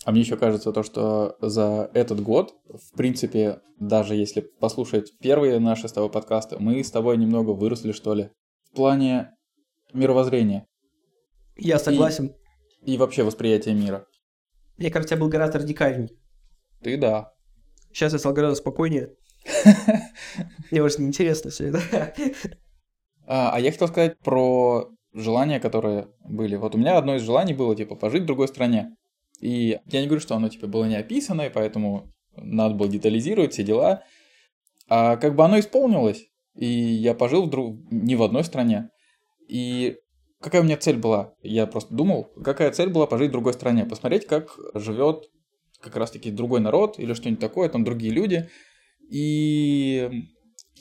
[0.06, 5.60] А мне еще кажется то, что за этот год, в принципе, даже если послушать первые
[5.60, 8.30] наши с тобой подкасты, мы с тобой немного выросли, что ли,
[8.72, 9.32] в плане
[9.94, 10.66] мировоззрения
[11.58, 12.36] Я согласен.
[12.84, 14.06] и вообще восприятия мира.
[14.78, 16.10] Мне кажется, я был гораздо радикальней.
[16.82, 17.34] Ты да.
[17.92, 19.16] Сейчас я стал гораздо спокойнее.
[20.72, 22.14] Мне уже неинтересно все это.
[23.28, 26.56] А, а я хотел сказать про желания, которые были.
[26.56, 28.96] Вот у меня одно из желаний было, типа, пожить в другой стране.
[29.42, 33.54] И я не говорю, что оно, типа, было не описано, и поэтому надо было детализировать
[33.54, 34.04] все дела.
[34.90, 38.90] А как бы оно исполнилось, и я пожил в не в одной стране.
[39.48, 39.98] И
[40.42, 41.34] какая у меня цель была?
[41.42, 45.30] Я просто думал, какая цель была пожить в другой стране, посмотреть, как живет
[45.82, 48.50] как раз-таки другой народ или что-нибудь такое, там другие люди.
[49.12, 50.10] И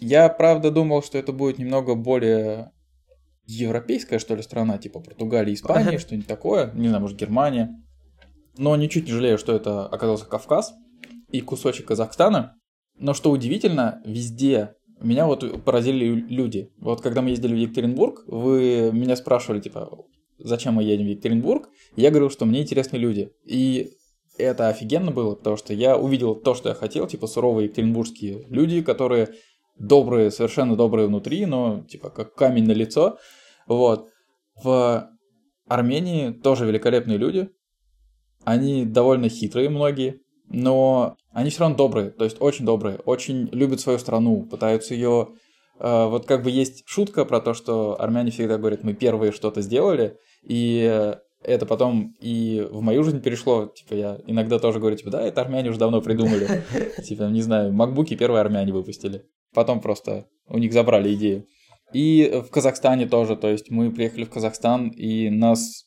[0.01, 2.73] я, правда, думал, что это будет немного более
[3.47, 7.83] европейская, что ли, страна, типа Португалия, Испания, что-нибудь такое, не знаю, может, Германия.
[8.59, 10.75] Но ничуть не жалею, что это оказался Кавказ
[11.31, 12.57] и кусочек Казахстана.
[12.99, 16.73] Но что удивительно, везде меня вот поразили люди.
[16.79, 20.07] Вот когда мы ездили в Екатеринбург, вы меня спрашивали, типа,
[20.39, 21.69] зачем мы едем в Екатеринбург?
[21.97, 23.31] Я говорил, что мне интересны люди.
[23.45, 23.93] И
[24.39, 28.83] это офигенно было, потому что я увидел то, что я хотел, типа суровые екатеринбургские люди,
[28.83, 29.35] которые
[29.79, 33.19] добрые, совершенно добрые внутри, но типа как камень на лицо.
[33.67, 34.09] Вот.
[34.63, 35.11] В
[35.69, 37.51] Армении тоже великолепные люди.
[38.45, 43.81] Они довольно хитрые многие, но они все равно добрые, то есть очень добрые, очень любят
[43.81, 45.31] свою страну, пытаются ее...
[45.81, 49.63] Э, вот как бы есть шутка про то, что армяне всегда говорят, мы первые что-то
[49.63, 53.67] сделали, и это потом и в мою жизнь перешло.
[53.67, 56.65] Типа, я иногда тоже говорю, типа, да, это армяне уже давно придумали.
[57.05, 59.27] Типа, не знаю, макбуки первые армяне выпустили.
[59.57, 61.47] Потом просто у них забрали идею.
[61.95, 65.87] И в Казахстане тоже, то есть мы приехали в Казахстан, и нас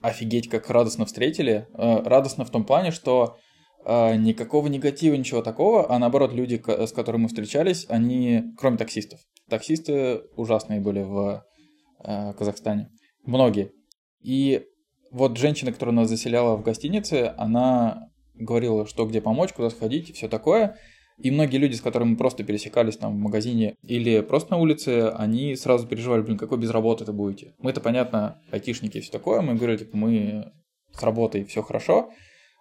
[0.00, 1.66] офигеть как радостно встретили.
[1.74, 3.36] Э, радостно в том плане, что
[3.84, 9.20] э, никакого негатива, ничего такого, а наоборот, люди, с которыми мы встречались, они, кроме таксистов,
[9.50, 11.44] таксисты ужасные были в
[12.04, 12.88] э, Казахстане.
[13.26, 13.70] Многие.
[14.22, 14.62] И
[15.10, 20.26] вот женщина, которая нас заселяла в гостинице, она говорила, что где помочь, куда сходить все
[20.26, 20.78] такое.
[21.18, 25.10] И многие люди, с которыми мы просто пересекались там в магазине или просто на улице,
[25.16, 27.54] они сразу переживали, блин, какой без работы это будете.
[27.58, 30.52] Мы-то, понятно, айтишники и все такое, мы говорили, типа, мы
[30.92, 32.10] с работой все хорошо,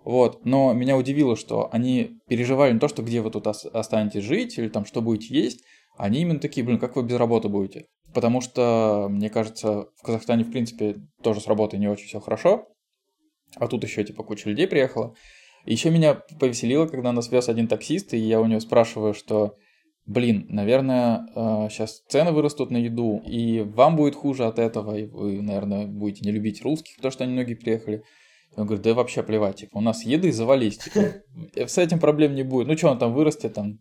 [0.03, 4.57] вот, но меня удивило, что они переживали не то, что где вы тут останетесь жить?
[4.57, 5.63] или там что будете есть,
[5.97, 7.87] они именно такие, блин, как вы без работы будете?
[8.13, 12.67] Потому что, мне кажется, в Казахстане, в принципе, тоже с работой не очень все хорошо,
[13.55, 15.13] а тут еще, типа, куча людей приехала.
[15.67, 19.55] Еще меня повеселило, когда нас вез один таксист, и я у него спрашиваю, что,
[20.05, 21.27] блин, наверное,
[21.69, 25.85] сейчас э, цены вырастут на еду, и вам будет хуже от этого, и вы, наверное,
[25.85, 28.03] будете не любить русских, потому что они многие приехали.
[28.55, 31.01] Он говорит, да вообще плевать, типа, у нас еды завались, типа,
[31.55, 32.67] с этим проблем не будет.
[32.67, 33.77] Ну что он там вырастет, там,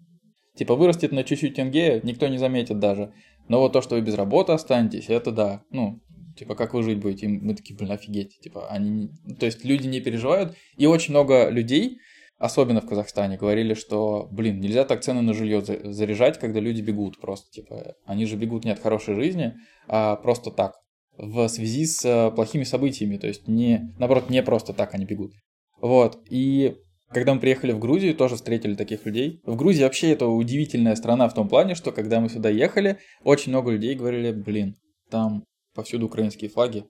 [0.57, 3.13] типа, вырастет на чуть-чуть тенге, никто не заметит даже.
[3.49, 5.63] Но вот то, что вы без работы останетесь, это да.
[5.71, 6.01] Ну,
[6.37, 7.27] типа, как вы жить будете?
[7.27, 8.39] И мы такие, блин, офигеть.
[8.41, 9.11] Типа, они...
[9.39, 10.55] То есть люди не переживают.
[10.77, 11.99] И очень много людей,
[12.39, 17.21] особенно в Казахстане, говорили, что, блин, нельзя так цены на жилье заряжать, когда люди бегут
[17.21, 17.51] просто.
[17.51, 19.55] Типа, они же бегут не от хорошей жизни,
[19.89, 20.75] а просто так.
[21.19, 23.17] В связи с э, плохими событиями.
[23.17, 25.33] То есть, не, наоборот, не просто так они бегут.
[25.81, 26.19] Вот.
[26.31, 26.77] И
[27.11, 29.41] когда мы приехали в Грузию, тоже встретили таких людей.
[29.45, 33.53] В Грузии вообще это удивительная страна в том плане, что когда мы сюда ехали, очень
[33.53, 34.77] много людей говорили, блин,
[35.11, 35.45] там
[35.77, 36.89] повсюду украинские флаги,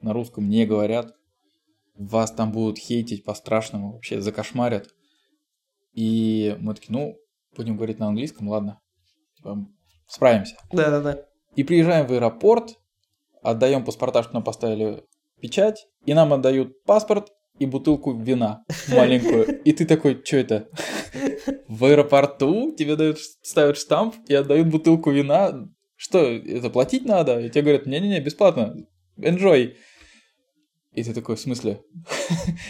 [0.00, 1.14] на русском не говорят,
[1.94, 4.94] вас там будут хейтить по-страшному, вообще закошмарят.
[5.92, 7.16] И мы такие, ну,
[7.56, 8.80] будем говорить на английском, ладно,
[9.36, 9.66] типа,
[10.06, 10.56] справимся.
[10.72, 11.24] Да-да-да.
[11.56, 12.78] И приезжаем в аэропорт,
[13.42, 15.04] отдаем паспорта, что нам поставили
[15.40, 19.62] печать, и нам отдают паспорт, и бутылку вина маленькую.
[19.62, 20.68] И ты такой, что это?
[21.66, 25.68] В аэропорту тебе дают, ставят штамп и отдают бутылку вина.
[25.98, 27.40] Что, это платить надо?
[27.40, 28.86] И тебе говорят, не-не-не, бесплатно.
[29.18, 29.74] Enjoy.
[30.92, 31.80] И ты такой, в смысле?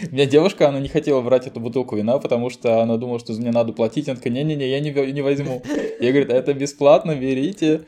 [0.09, 3.33] У меня девушка, она не хотела брать эту бутылку вина, потому что она думала, что
[3.33, 4.09] за нее надо платить.
[4.09, 5.61] Она такая, не-не-не, я не, не возьму.
[5.99, 7.85] Я говорю, это бесплатно, берите.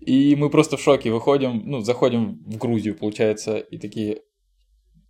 [0.00, 4.22] И мы просто в шоке выходим, ну, заходим в Грузию, получается, и такие,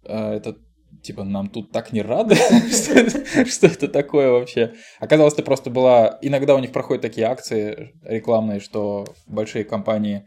[0.04, 0.58] а, это
[1.02, 2.34] типа, нам тут так не рады,
[3.46, 4.74] что это такое вообще.
[4.98, 6.18] Оказалось, это просто была...
[6.22, 10.24] Иногда у них проходят такие акции рекламные, что большие компании,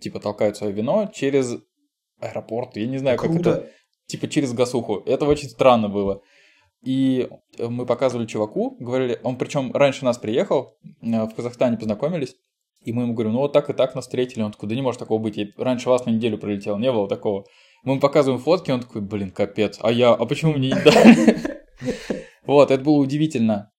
[0.00, 1.56] типа, толкают свое вино через
[2.20, 2.76] аэропорт.
[2.76, 3.70] Я не знаю, как это...
[4.06, 5.02] Типа, через гасуху.
[5.04, 6.22] Это очень странно было.
[6.84, 7.28] И
[7.58, 12.36] мы показывали чуваку, говорили, он причем раньше нас приехал, э, в Казахстане познакомились,
[12.82, 14.42] и мы ему говорим, ну вот так и так нас встретили.
[14.42, 17.08] Он такой, да не может такого быть, я раньше вас на неделю прилетел, не было
[17.08, 17.44] такого.
[17.86, 21.36] Мы ему показываем фотки, он такой, блин, капец, а я, а почему мне не дали?
[22.44, 23.70] Вот, это было удивительно.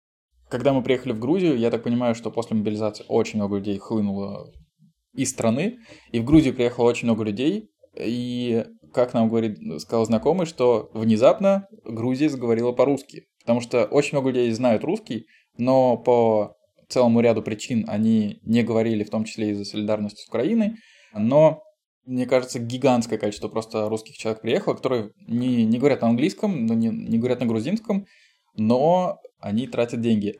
[0.49, 4.51] Когда мы приехали в Грузию, я так понимаю, что после мобилизации очень много людей хлынуло
[5.13, 5.79] из страны,
[6.11, 11.67] и в Грузию приехало очень много людей, и, как нам говорит, сказал знакомый, что внезапно
[11.83, 16.55] Грузия заговорила по-русски, потому что очень много людей знают русский, но по
[16.87, 20.75] целому ряду причин они не говорили, в том числе из-за солидарности с Украиной,
[21.13, 21.61] но
[22.07, 26.73] мне кажется, гигантское количество просто русских человек приехало, которые не, не говорят на английском, но
[26.73, 28.07] не, не говорят на грузинском,
[28.55, 30.35] но они тратят деньги.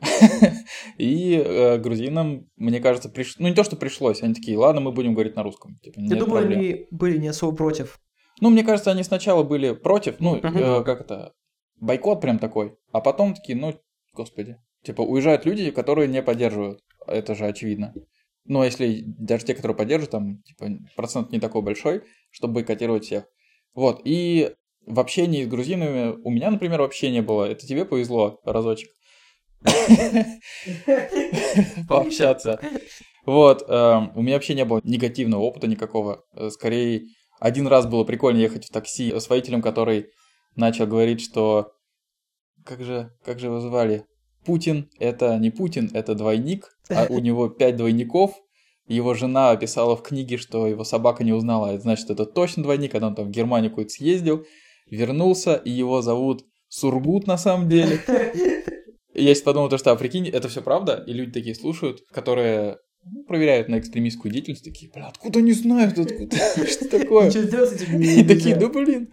[0.98, 3.36] И э, грузинам, мне кажется, приш...
[3.38, 5.78] ну не то, что пришлось, они такие, ладно, мы будем говорить на русском.
[5.82, 6.58] Типа, Я думаю, проблем.
[6.58, 8.00] они были не особо против.
[8.40, 11.32] Ну, мне кажется, они сначала были против, ну, э, как это,
[11.76, 12.76] бойкот прям такой.
[12.92, 13.74] А потом такие, ну,
[14.14, 14.56] господи.
[14.82, 16.80] Типа, уезжают люди, которые не поддерживают.
[17.06, 17.94] Это же очевидно.
[18.48, 23.26] Но если даже те, которые поддерживают, там, типа, процент не такой большой, чтобы бойкотировать всех.
[23.74, 24.54] Вот, и
[24.86, 27.44] в общении с грузинами у меня, например, вообще не было.
[27.44, 28.90] Это тебе повезло разочек.
[31.88, 32.58] Пообщаться.
[33.26, 36.24] Вот, эм, у меня вообще не было негативного опыта никакого.
[36.32, 37.02] Э, скорее,
[37.38, 40.06] один раз было прикольно ехать в такси с водителем, который
[40.56, 41.72] начал говорить, что...
[42.64, 44.06] Как же, как же его звали?
[44.48, 48.32] Путин– это не Путин, это двойник, а у него пять двойников.
[48.86, 52.92] Его жена описала в книге, что его собака не узнала, это значит, это точно двойник,
[52.92, 54.46] когда он там в Германию куда-то съездил,
[54.90, 58.00] вернулся, и его зовут Сургут на самом деле.
[59.14, 62.78] Я сейчас подумал, то, что, а прикинь, это все правда, и люди такие слушают, которые
[63.10, 66.36] ну, проверяют на экстремистскую деятельность, такие, бля, откуда они знают, откуда,
[66.68, 67.30] что такое?
[67.30, 69.12] И такие, да блин.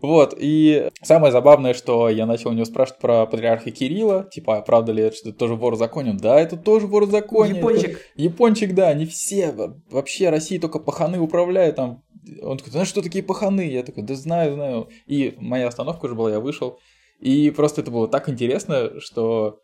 [0.00, 4.62] Вот, и самое забавное, что я начал у него спрашивать про патриарха Кирилла, типа, а
[4.62, 6.12] правда ли это, что это тоже вор в законе?
[6.12, 7.58] Да, это тоже вор в законе.
[7.58, 7.90] Япончик.
[7.90, 8.00] Это...
[8.14, 9.52] Япончик, да, не все,
[9.90, 12.02] вообще России только паханы управляют там.
[12.42, 13.62] Он такой, знаешь, что такие паханы?
[13.62, 14.88] Я такой, да знаю, знаю.
[15.06, 16.78] И моя остановка уже была, я вышел,
[17.20, 19.60] и просто это было так интересно, что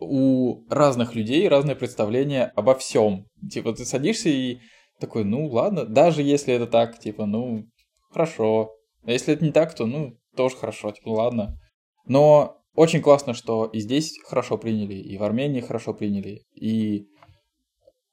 [0.00, 3.26] у разных людей разное представление обо всем.
[3.50, 4.58] Типа ты садишься и
[5.00, 7.64] такой, ну ладно, даже если это так, типа, ну
[8.10, 8.72] хорошо.
[9.04, 11.58] А если это не так, то ну тоже хорошо, типа ладно.
[12.06, 17.06] Но очень классно, что и здесь хорошо приняли, и в Армении хорошо приняли, и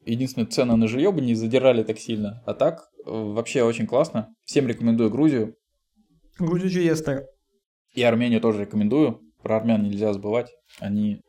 [0.05, 2.43] единственное, цены на жилье бы не задирали так сильно.
[2.45, 4.33] А так, вообще очень классно.
[4.45, 5.55] Всем рекомендую Грузию.
[6.39, 7.27] Грузия чудесная.
[7.93, 9.21] И Армению тоже рекомендую.
[9.43, 10.49] Про армян нельзя забывать.
[10.79, 11.21] Они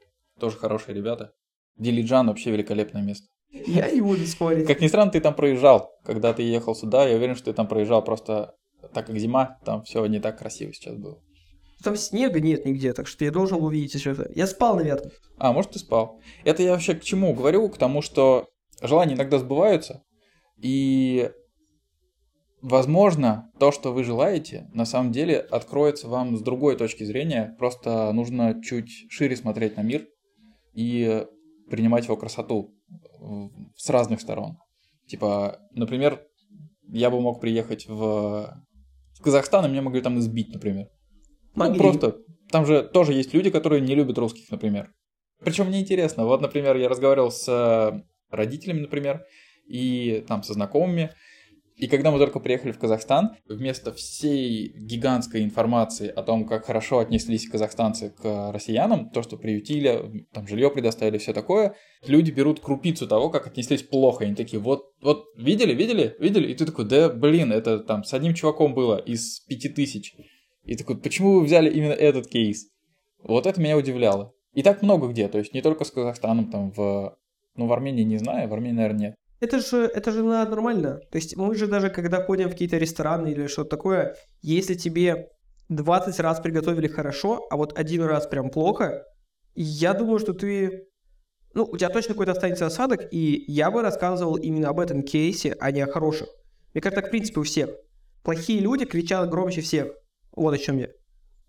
[0.43, 1.33] тоже хорошие ребята.
[1.77, 3.29] Дилиджан вообще великолепное место.
[3.49, 4.67] Я не буду спорить.
[4.67, 5.93] Как ни странно, ты там проезжал.
[6.05, 8.03] Когда ты ехал сюда, я уверен, что ты там проезжал.
[8.03, 8.57] Просто
[8.93, 11.23] так как зима, там все не так красиво сейчас было.
[11.85, 14.17] Там снега нет нигде, так что я должен увидеть еще.
[14.35, 15.13] Я спал, наверное.
[15.39, 16.21] А, может, ты спал.
[16.43, 17.69] Это я вообще к чему говорю?
[17.69, 18.49] К тому, что
[18.83, 20.03] желания иногда сбываются,
[20.61, 21.31] и
[22.63, 27.57] Возможно, то, что вы желаете, на самом деле откроется вам с другой точки зрения.
[27.59, 30.07] Просто нужно чуть шире смотреть на мир
[30.73, 31.27] и
[31.71, 32.75] принимать его красоту
[33.77, 34.59] с разных сторон.
[35.07, 36.27] Типа, например,
[36.89, 38.65] я бы мог приехать в,
[39.15, 40.89] в Казахстан, и меня могли там избить, например.
[41.55, 41.79] Ну, могли.
[41.79, 42.19] Ну, просто.
[42.51, 44.93] Там же тоже есть люди, которые не любят русских, например.
[45.41, 46.25] Причем мне интересно.
[46.25, 49.25] Вот, например, я разговаривал с родителями, например,
[49.67, 51.11] и там со знакомыми,
[51.77, 56.99] и когда мы только приехали в Казахстан, вместо всей гигантской информации о том, как хорошо
[56.99, 61.75] отнеслись казахстанцы к россиянам, то, что приютили, там жилье предоставили, все такое,
[62.07, 64.25] люди берут крупицу того, как отнеслись плохо.
[64.25, 66.53] Они такие, вот, вот, видели, видели, видели?
[66.53, 70.15] И ты такой, да, блин, это там с одним чуваком было из пяти тысяч.
[70.65, 72.69] И такой, почему вы взяли именно этот кейс?
[73.23, 74.33] Вот это меня удивляло.
[74.53, 77.17] И так много где, то есть не только с Казахстаном, там в...
[77.55, 79.15] Ну, в Армении не знаю, в Армении, наверное, нет.
[79.43, 81.01] Это же, это же нормально.
[81.11, 85.31] То есть мы же даже, когда ходим в какие-то рестораны или что-то такое, если тебе
[85.69, 89.03] 20 раз приготовили хорошо, а вот один раз прям плохо,
[89.57, 90.87] я думаю, что ты...
[91.55, 95.57] Ну, у тебя точно какой-то останется осадок, и я бы рассказывал именно об этом кейсе,
[95.59, 96.29] а не о хороших.
[96.73, 97.71] Мне кажется, так в принципе у всех.
[98.23, 99.89] Плохие люди кричат громче всех.
[100.37, 100.89] Вот о чем я.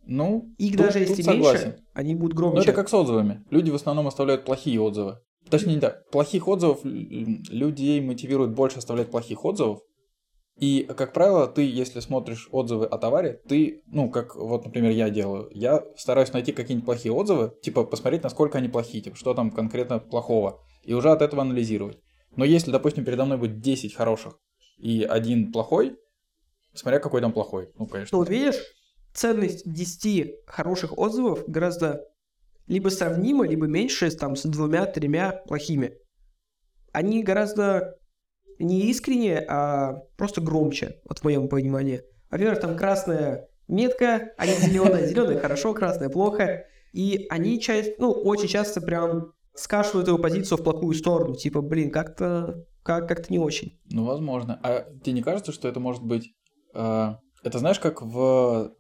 [0.08, 2.58] Ну, их тут, даже если меньше, они будут громче.
[2.58, 3.44] Ну, это как с отзывами.
[3.52, 5.20] Люди в основном оставляют плохие отзывы.
[5.54, 6.10] Точнее, не так.
[6.10, 9.82] Плохих отзывов людей мотивирует больше оставлять плохих отзывов.
[10.58, 15.12] И, как правило, ты, если смотришь отзывы о товаре, ты, ну, как вот, например, я
[15.12, 19.52] делаю, я стараюсь найти какие-нибудь плохие отзывы, типа посмотреть, насколько они плохие, типа, что там
[19.52, 22.00] конкретно плохого, и уже от этого анализировать.
[22.36, 24.40] Но если, допустим, передо мной будет 10 хороших
[24.80, 25.98] и один плохой,
[26.74, 28.18] смотря какой там плохой, ну, конечно.
[28.18, 28.60] Ну, вот видишь,
[29.14, 32.02] ценность 10 хороших отзывов гораздо
[32.68, 35.94] либо сравнимо, либо меньше там, с двумя-тремя плохими.
[36.92, 37.96] Они гораздо
[38.60, 42.02] не искренние, а просто громче, вот в моем понимании.
[42.30, 45.08] Во-первых, там красная метка, а не зеленая.
[45.08, 46.66] Зеленая хорошо, красная плохо.
[46.94, 51.36] И они часть, ну, очень часто прям скашивают его позицию в плохую сторону.
[51.36, 53.80] Типа, блин, как-то как, как-то не очень.
[53.90, 54.60] Ну, возможно.
[54.62, 56.32] А тебе не кажется, что это может быть...
[56.76, 58.74] Э, это знаешь, как в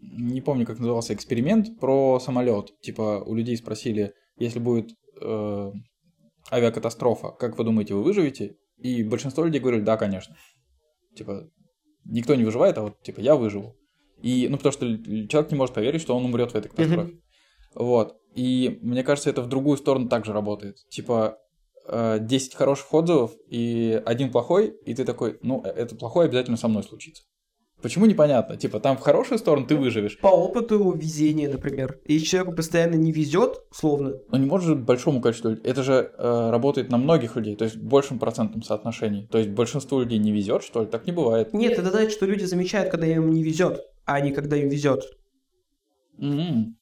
[0.00, 2.78] не помню, как назывался эксперимент про самолет.
[2.80, 4.90] Типа у людей спросили, если будет
[5.20, 5.72] э,
[6.50, 8.56] авиакатастрофа, как вы думаете, вы выживете?
[8.78, 10.36] И большинство людей говорили, да, конечно.
[11.14, 11.50] Типа
[12.04, 13.76] никто не выживает, а вот типа я выживу.
[14.22, 14.86] И, ну, потому что
[15.28, 17.12] человек не может поверить, что он умрет в этой катастрофе.
[17.12, 17.20] Mm-hmm.
[17.74, 18.16] Вот.
[18.34, 20.76] И мне кажется, это в другую сторону также работает.
[20.90, 21.38] Типа,
[21.88, 26.68] 10 э, хороших отзывов и один плохой, и ты такой, ну, это плохой обязательно со
[26.68, 27.24] мной случится.
[27.82, 28.56] Почему непонятно?
[28.56, 30.18] Типа, там в хорошую сторону ты выживешь.
[30.18, 31.98] По опыту везения, например.
[32.06, 34.14] Если человеку постоянно не везет, словно.
[34.30, 35.64] Но не может же большому количеству людей.
[35.64, 39.26] Это же э, работает на многих людей, то есть в большем процентном соотношении.
[39.26, 40.86] То есть большинству людей не везет, что ли?
[40.86, 41.52] Так не бывает.
[41.52, 45.04] Нет, это значит, что люди замечают, когда им не везет, а не когда им везет.
[46.18, 46.76] М-м.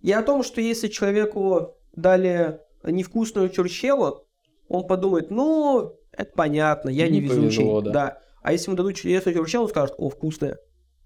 [0.00, 4.26] И о том, что если человеку дали невкусную чурчхелу,
[4.68, 7.58] он подумает, ну, это понятно, я Не не везучий.
[7.62, 8.18] повезло, да.
[8.42, 10.58] А если ему дадут чудесную чурчхелу, он скажет, о, вкусная.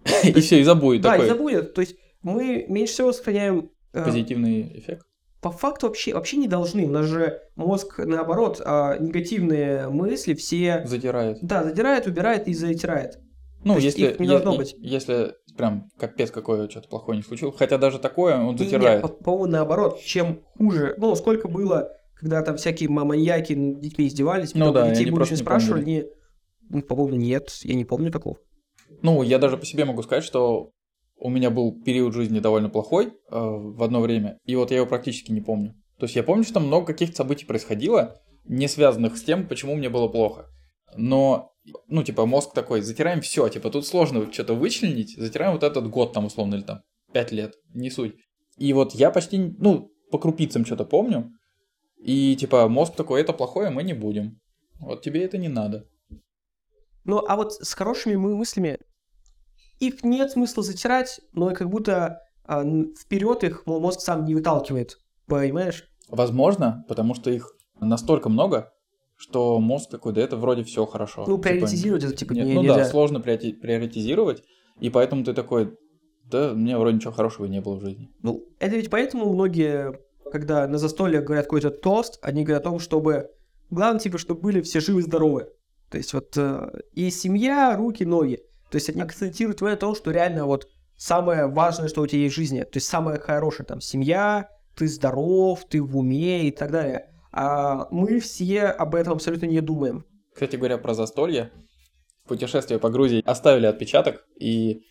[0.24, 1.74] И все, и забудет Да, и забудет.
[1.74, 3.70] То есть мы меньше всего сохраняем...
[3.92, 5.04] э, позитивный эффект.
[5.40, 6.84] по факту вообще, вообще не должны.
[6.86, 10.82] У нас же мозг, наоборот, а, негативные мысли все...
[10.86, 11.38] Затирает.
[11.42, 13.18] Да, задирает, убирает и затирает.
[13.64, 14.74] Ну, То если, их не должно е- быть.
[14.78, 19.02] если прям капец какое что-то плохое не случилось, хотя даже такое он затирает.
[19.02, 20.94] Нет, по- по-моему, наоборот, чем хуже...
[20.98, 24.96] Ну, сколько было, когда там всякие ма- маньяки над детьми издевались, Ну потом да, и
[24.96, 26.04] детей не спрашивали, не...
[26.68, 28.38] Ну, по-моему, нет, я не помню такого.
[29.02, 30.70] Ну, я даже по себе могу сказать, что
[31.18, 34.86] у меня был период жизни довольно плохой э, в одно время, и вот я его
[34.86, 35.74] практически не помню.
[35.98, 39.74] То есть я помню, что там много каких-то событий происходило, не связанных с тем, почему
[39.74, 40.46] мне было плохо.
[40.96, 41.52] Но,
[41.88, 46.12] ну, типа, мозг такой, затираем все, типа, тут сложно что-то вычленить, затираем вот этот год
[46.12, 46.80] там, условно, или там,
[47.12, 48.14] пять лет, не суть.
[48.56, 51.32] И вот я почти, ну, по крупицам что-то помню,
[51.98, 54.38] и, типа, мозг такой, это плохое, мы не будем.
[54.78, 55.86] Вот тебе это не надо.
[57.06, 58.78] Ну, а вот с хорошими мы- мыслями
[59.78, 62.20] их нет смысла затирать, но как будто
[63.00, 64.98] вперед их мо- мозг сам не выталкивает.
[65.26, 65.84] Понимаешь?
[66.08, 68.72] Возможно, потому что их настолько много,
[69.16, 71.24] что мозг такой, да это вроде все хорошо.
[71.26, 72.76] Ну, Типа, приоритизировать это типа нет, не- ну нельзя.
[72.76, 74.42] да, сложно приорити- приоритизировать,
[74.80, 75.76] и поэтому ты такой,
[76.24, 78.10] да, у меня вроде ничего хорошего не было в жизни.
[78.22, 79.98] Ну, это ведь поэтому многие,
[80.32, 83.30] когда на застолье говорят какой-то тост, они говорят о том, чтобы...
[83.70, 85.48] Главное, типа, чтобы были все живы-здоровы.
[85.90, 88.40] То есть вот э, и семья, руки, ноги.
[88.70, 92.34] То есть они акцентируют на том, что реально вот самое важное, что у тебя есть
[92.34, 92.62] в жизни.
[92.62, 97.10] То есть самое хорошее, там, семья, ты здоров, ты в уме и так далее.
[97.32, 100.04] А мы все об этом абсолютно не думаем.
[100.32, 101.52] Кстати говоря, про застолье,
[102.26, 104.82] путешествие по Грузии оставили отпечаток, и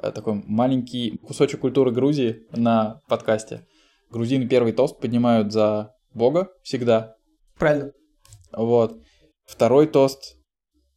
[0.00, 3.66] э, такой маленький кусочек культуры Грузии на подкасте.
[4.10, 7.16] Грузины первый тост поднимают за Бога всегда,
[7.62, 7.92] Правильно.
[8.52, 8.98] Вот.
[9.52, 10.38] Второй тост,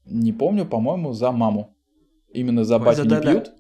[0.06, 1.76] не помню, по-моему, за маму.
[2.30, 3.22] Именно за батю не Деда.
[3.22, 3.52] пьют.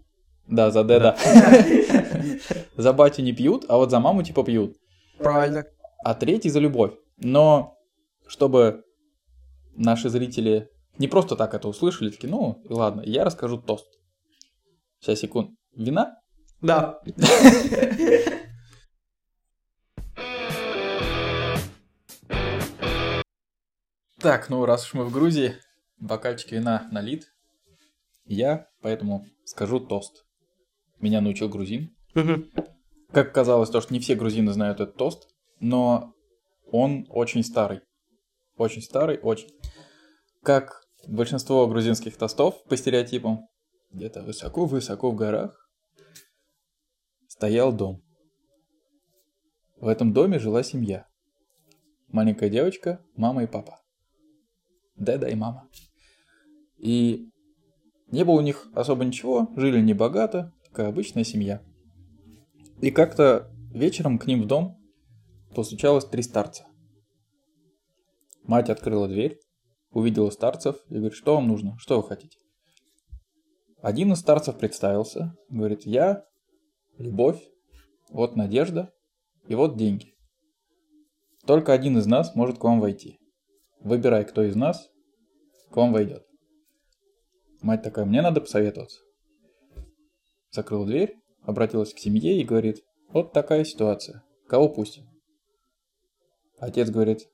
[0.47, 1.17] Да, за деда.
[2.77, 4.75] За батю не пьют, а вот за маму типа пьют.
[5.17, 5.65] Правильно.
[6.03, 6.93] А третий за любовь.
[7.17, 7.77] Но
[8.27, 8.83] чтобы
[9.75, 13.87] наши зрители не просто так это услышали, такие, ну, ладно, я расскажу тост.
[14.99, 15.51] Сейчас, секунд.
[15.75, 16.15] Вина?
[16.61, 16.99] Да.
[24.25, 25.53] Так, ну раз уж мы в Грузии,
[25.99, 27.31] бокальчик вина налит.
[28.23, 30.25] Я поэтому скажу тост.
[30.99, 31.95] Меня научил грузин.
[33.11, 36.15] Как казалось, то, что не все грузины знают этот тост, но
[36.71, 37.81] он очень старый.
[38.57, 39.49] Очень старый, очень.
[40.41, 43.47] Как большинство грузинских тостов по стереотипам,
[43.91, 45.69] где-то высоко-высоко в горах,
[47.27, 48.01] стоял дом.
[49.77, 51.05] В этом доме жила семья.
[52.07, 53.84] Маленькая девочка, мама и папа.
[54.95, 55.69] Деда и мама.
[56.77, 57.29] И
[58.07, 61.61] не было у них особо ничего, жили небогато, такая обычная семья.
[62.81, 64.77] И как-то вечером к ним в дом
[65.55, 66.65] постучалось три старца.
[68.43, 69.39] Мать открыла дверь,
[69.91, 72.37] увидела старцев и говорит, что вам нужно, что вы хотите.
[73.81, 76.25] Один из старцев представился, говорит, я,
[76.97, 77.41] любовь,
[78.09, 78.91] вот надежда
[79.47, 80.13] и вот деньги.
[81.45, 83.19] Только один из нас может к вам войти.
[83.79, 84.89] Выбирай, кто из нас
[85.69, 86.25] к вам войдет.
[87.61, 89.01] Мать такая, мне надо посоветоваться.
[90.51, 95.09] Закрыла дверь, обратилась к семье и говорит, вот такая ситуация, кого пустим?
[96.59, 97.29] Отец говорит,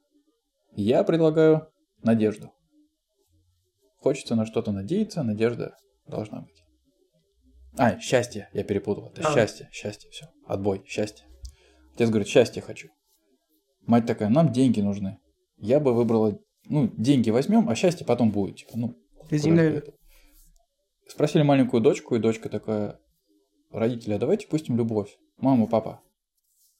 [0.73, 1.71] я предлагаю
[2.01, 2.51] надежду.
[3.97, 5.77] Хочется на что-то надеяться, надежда
[6.07, 6.63] должна быть.
[7.77, 9.09] А, счастье, я перепутал.
[9.09, 9.33] Это А.
[9.33, 10.27] счастье, счастье, все.
[10.45, 11.25] Отбой, счастье.
[11.93, 12.89] Отец говорит, счастье хочу.
[13.81, 15.19] Мать такая, нам деньги нужны.
[15.61, 18.57] Я бы выбрала, ну, деньги возьмем, а счастье потом будет.
[18.57, 18.95] Типа, ну,
[19.29, 19.83] Земля.
[21.07, 22.99] Спросили маленькую дочку, и дочка такая,
[23.69, 25.17] родители, а давайте пустим любовь.
[25.37, 26.01] Мама, папа.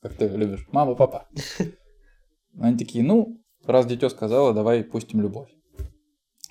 [0.02, 0.68] Как ты любишь?
[0.72, 1.30] Мама, папа.
[2.60, 5.52] Они такие, ну, раз дитё сказала, давай пустим любовь.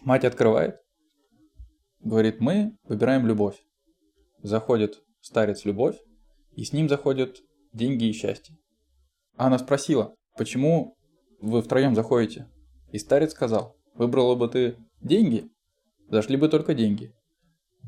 [0.03, 0.77] Мать открывает,
[1.99, 3.61] говорит, мы выбираем любовь.
[4.43, 5.97] Заходит старец любовь,
[6.53, 7.39] и с ним заходят
[7.73, 8.57] деньги и счастье.
[9.37, 10.97] А она спросила, почему
[11.41, 12.49] вы втроем заходите?
[12.93, 15.51] И старец сказал, выбрала бы ты деньги,
[16.09, 17.13] зашли бы только деньги.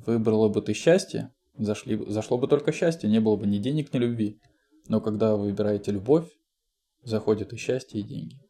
[0.07, 3.99] выбрала бы ты счастье, зашли, зашло бы только счастье, не было бы ни денег, ни
[3.99, 4.41] любви.
[4.89, 6.29] Но когда вы выбираете любовь,
[7.03, 8.41] заходит и счастье, и деньги.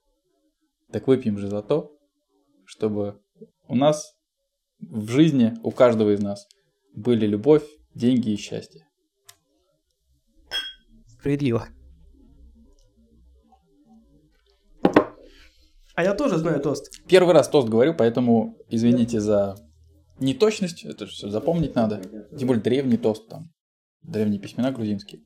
[0.91, 1.97] Так выпьем же за то,
[2.65, 3.21] чтобы
[3.67, 4.15] у нас
[4.79, 6.47] в жизни, у каждого из нас,
[6.95, 8.87] были любовь, деньги и счастье.
[11.07, 11.69] Справедливо.
[15.95, 16.91] А я тоже знаю тост.
[17.07, 19.57] Первый раз тост говорю, поэтому извините за
[20.19, 22.03] неточность, это все запомнить надо.
[22.39, 23.51] Тем более древний тост там,
[24.03, 25.23] древние письмена грузинские.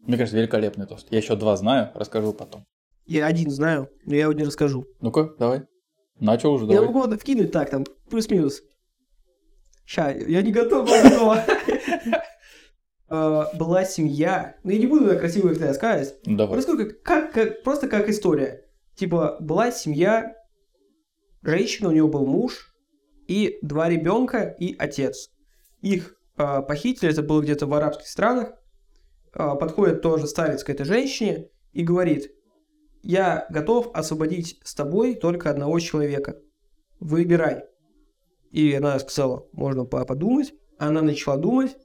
[0.00, 1.08] Мне кажется, великолепный тост.
[1.10, 2.64] Я еще два знаю, расскажу потом.
[3.06, 4.86] Я один знаю, но я его не расскажу.
[5.00, 5.62] Ну-ка, давай.
[6.18, 6.86] Начал уже, Я давай.
[6.88, 8.62] могу вот вкинуть так, там, плюс-минус.
[9.84, 10.88] Ща, я не готов.
[13.10, 16.62] Э, Была семья, ну я не буду красиво их рассказывать, Ну, давай.
[16.62, 18.63] Как, как, как- просто как история.
[18.96, 20.34] Типа, была семья,
[21.42, 22.74] женщина, у нее был муж,
[23.26, 25.30] и два ребенка, и отец.
[25.80, 28.52] Их а, похитили, это было где-то в арабских странах.
[29.32, 32.30] А, подходит тоже старец к этой женщине и говорит,
[33.02, 36.38] я готов освободить с тобой только одного человека.
[37.00, 37.64] Выбирай.
[38.50, 40.54] И она сказала, можно по- подумать.
[40.78, 41.76] Она начала думать,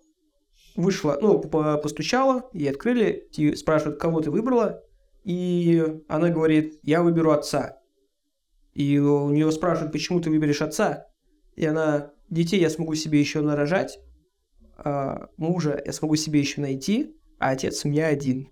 [0.76, 4.84] вышла, ну, по- постучала, ей открыли, и спрашивают, кого ты выбрала,
[5.24, 7.78] и она говорит, я выберу отца.
[8.74, 11.08] И у нее спрашивают, почему ты выберешь отца,
[11.56, 14.00] и она, детей я смогу себе еще нарожать,
[14.78, 18.50] а мужа я смогу себе еще найти, а отец у меня один.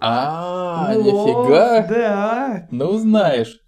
[0.00, 1.86] А, Вот, нифига.
[1.86, 2.68] Да.
[2.70, 3.60] Ну, знаешь.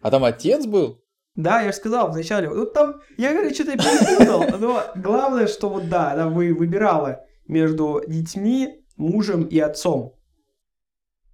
[0.00, 1.02] А там отец был?
[1.34, 2.48] Да, я же сказал вначале.
[2.48, 4.58] Ну там, я говорю, что-то перепутал.
[4.58, 10.14] Но главное, что вот да, она вы выбирала между детьми, мужем и отцом.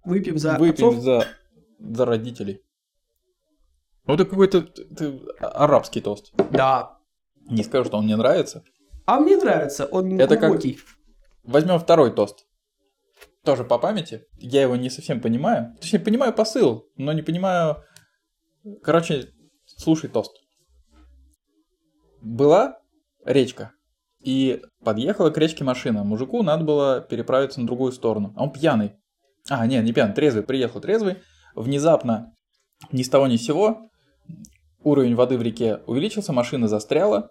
[0.03, 1.03] Выпьем за Выпьем отцов.
[1.03, 1.27] за,
[1.79, 2.61] за родителей.
[4.05, 6.33] Ну, это какой-то т- арабский тост.
[6.51, 6.99] Да.
[7.49, 8.63] Не скажу, что он мне нравится.
[9.05, 10.79] А мне нравится, он Это как- глубокий.
[11.43, 12.45] Возьмем второй тост.
[13.43, 14.25] Тоже по памяти.
[14.37, 15.75] Я его не совсем понимаю.
[15.79, 17.77] Точнее, понимаю посыл, но не понимаю...
[18.83, 19.29] Короче,
[19.65, 20.31] слушай тост.
[22.21, 22.79] Была
[23.25, 23.71] речка,
[24.21, 26.03] и подъехала к речке машина.
[26.03, 28.33] Мужику надо было переправиться на другую сторону.
[28.35, 28.93] А он пьяный.
[29.49, 30.43] А, нет, не пьяный, трезвый.
[30.43, 31.17] Приехал трезвый.
[31.55, 32.33] Внезапно,
[32.91, 33.89] ни с того ни с сего,
[34.83, 37.29] уровень воды в реке увеличился, машина застряла.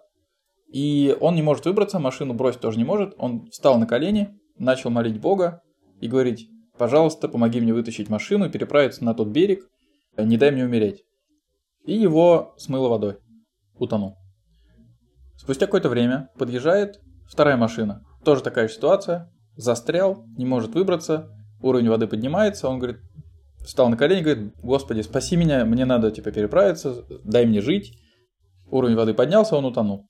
[0.71, 3.13] И он не может выбраться, машину бросить тоже не может.
[3.17, 5.61] Он встал на колени, начал молить Бога
[5.99, 9.67] и говорить, пожалуйста, помоги мне вытащить машину переправиться на тот берег,
[10.17, 11.03] не дай мне умереть.
[11.85, 13.17] И его смыло водой.
[13.79, 14.18] Утонул.
[15.49, 18.05] Спустя какое-то время подъезжает вторая машина.
[18.23, 19.33] Тоже такая же ситуация.
[19.55, 22.99] Застрял, не может выбраться, уровень воды поднимается, он говорит,
[23.65, 27.97] встал на колени, говорит, Господи, спаси меня, мне надо типа переправиться, дай мне жить.
[28.69, 30.07] Уровень воды поднялся, он утонул.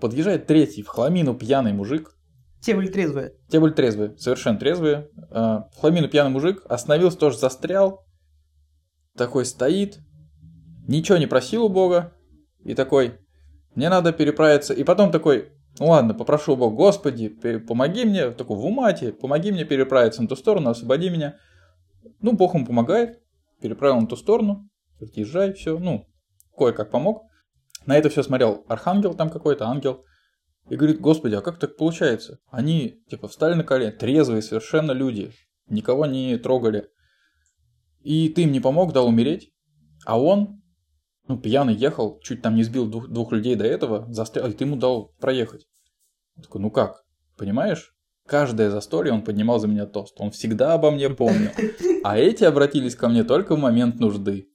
[0.00, 2.16] Подъезжает третий, в хламину пьяный мужик.
[2.62, 3.34] Те были трезвые.
[3.50, 5.10] Те были трезвые, совершенно трезвые.
[5.32, 8.06] Э, В хламину пьяный мужик остановился, тоже застрял.
[9.18, 9.98] Такой стоит,
[10.88, 12.14] ничего не просил у Бога.
[12.64, 13.18] И такой,
[13.76, 14.74] мне надо переправиться.
[14.74, 19.52] И потом такой, ну ладно, попрошу у Бога, Господи, помоги мне, такой в умате, помоги
[19.52, 21.36] мне переправиться на ту сторону, освободи меня.
[22.20, 23.22] Ну, Бог ему помогает,
[23.60, 24.68] переправил на ту сторону,
[24.98, 26.08] говорит, езжай, все, ну,
[26.56, 27.24] кое-как помог.
[27.84, 30.02] На это все смотрел архангел там какой-то, ангел.
[30.70, 32.40] И говорит, господи, а как так получается?
[32.50, 35.32] Они, типа, встали на колени, трезвые совершенно люди,
[35.68, 36.88] никого не трогали.
[38.00, 39.52] И ты им не помог, дал умереть.
[40.06, 40.62] А он,
[41.28, 44.64] ну, пьяный ехал, чуть там не сбил двух, двух людей до этого, застрял, и ты
[44.64, 45.66] ему дал проехать.
[46.36, 47.04] Он такой, ну как,
[47.36, 47.94] понимаешь?
[48.26, 50.16] Каждое застолье он поднимал за меня тост.
[50.18, 51.50] Он всегда обо мне помнил.
[52.02, 54.48] А эти обратились ко мне только в момент нужды.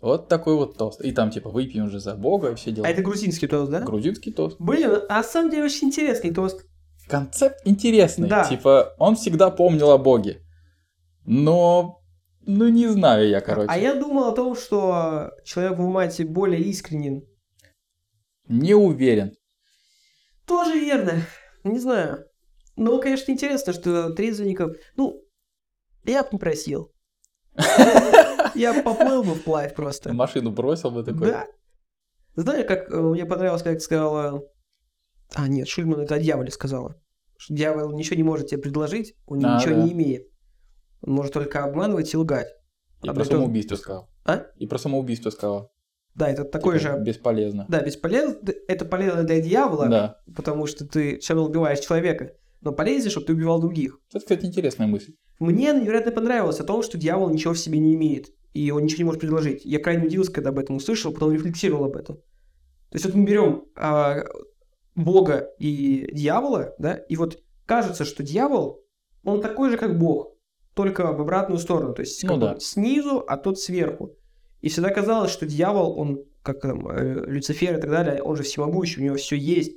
[0.00, 1.00] Вот такой вот тост.
[1.00, 2.86] И там типа выпьем же за Бога и все дела.
[2.86, 3.80] А это грузинский тост, да?
[3.80, 4.56] Грузинский тост.
[4.60, 6.64] Блин, а на самом деле очень интересный тост.
[7.08, 8.28] Концепт интересный.
[8.28, 8.44] Да.
[8.44, 10.42] Типа, он всегда помнил о Боге.
[11.24, 11.97] Но,
[12.48, 13.68] ну не знаю я, короче.
[13.70, 17.22] А я думал о том, что человек в умате более искренен.
[18.48, 19.32] Не уверен.
[20.46, 21.22] Тоже верно.
[21.62, 22.24] Не знаю.
[22.76, 24.76] Но, конечно, интересно, что трезвенников...
[24.96, 25.22] Ну,
[26.04, 26.92] я бы не просил.
[28.54, 30.12] Я поплыл бы вплавь просто.
[30.12, 31.28] Машину бросил бы такой.
[31.28, 31.46] Да.
[32.34, 34.42] Знаешь, как э, мне понравилось, как сказала...
[35.34, 36.94] А, нет, Шульман это о дьяволе сказала.
[37.48, 39.82] Дьявол ничего не может тебе предложить, он А, ничего да.
[39.82, 40.27] не имеет.
[41.02, 42.48] Он может только обманывать и лгать.
[43.02, 44.10] И Одно про самоубийство сказал.
[44.24, 44.46] А?
[44.56, 45.72] И про самоубийство сказал.
[46.14, 47.00] Да, это такой Типа, же...
[47.02, 47.66] Бесполезно.
[47.68, 48.36] Да, бесполезно.
[48.66, 50.16] Это полезно для дьявола, Да.
[50.34, 52.32] потому что ты все равно убиваешь человека.
[52.60, 54.00] Но полезнее, чтобы ты убивал других.
[54.10, 55.14] Это, кстати, интересная мысль.
[55.38, 58.30] Мне невероятно понравилось о том, что дьявол ничего в себе не имеет.
[58.52, 59.64] и он ничего не может предложить.
[59.64, 62.16] Я крайне удивился, когда об этом услышал, потом рефлексировал об этом.
[62.16, 64.24] То есть вот мы берем а,
[64.96, 68.82] Бога и дьявола, да, и вот кажется, что дьявол,
[69.22, 70.32] он такой же, как Бог,
[70.78, 72.56] только в обратную сторону, то есть Ну да.
[72.60, 74.14] снизу, а тот сверху.
[74.60, 78.44] И всегда казалось, что дьявол, он, как там, э, Люцифер и так далее, он же
[78.44, 79.72] всемогущий, у него все есть.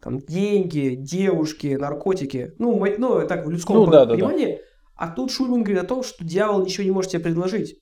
[0.00, 2.52] Там деньги, девушки, наркотики.
[2.60, 4.60] Ну, ну так, в людском Ну, да, да, понимании.
[4.94, 7.80] А тут Шульман говорит о том, что дьявол ничего не может тебе предложить.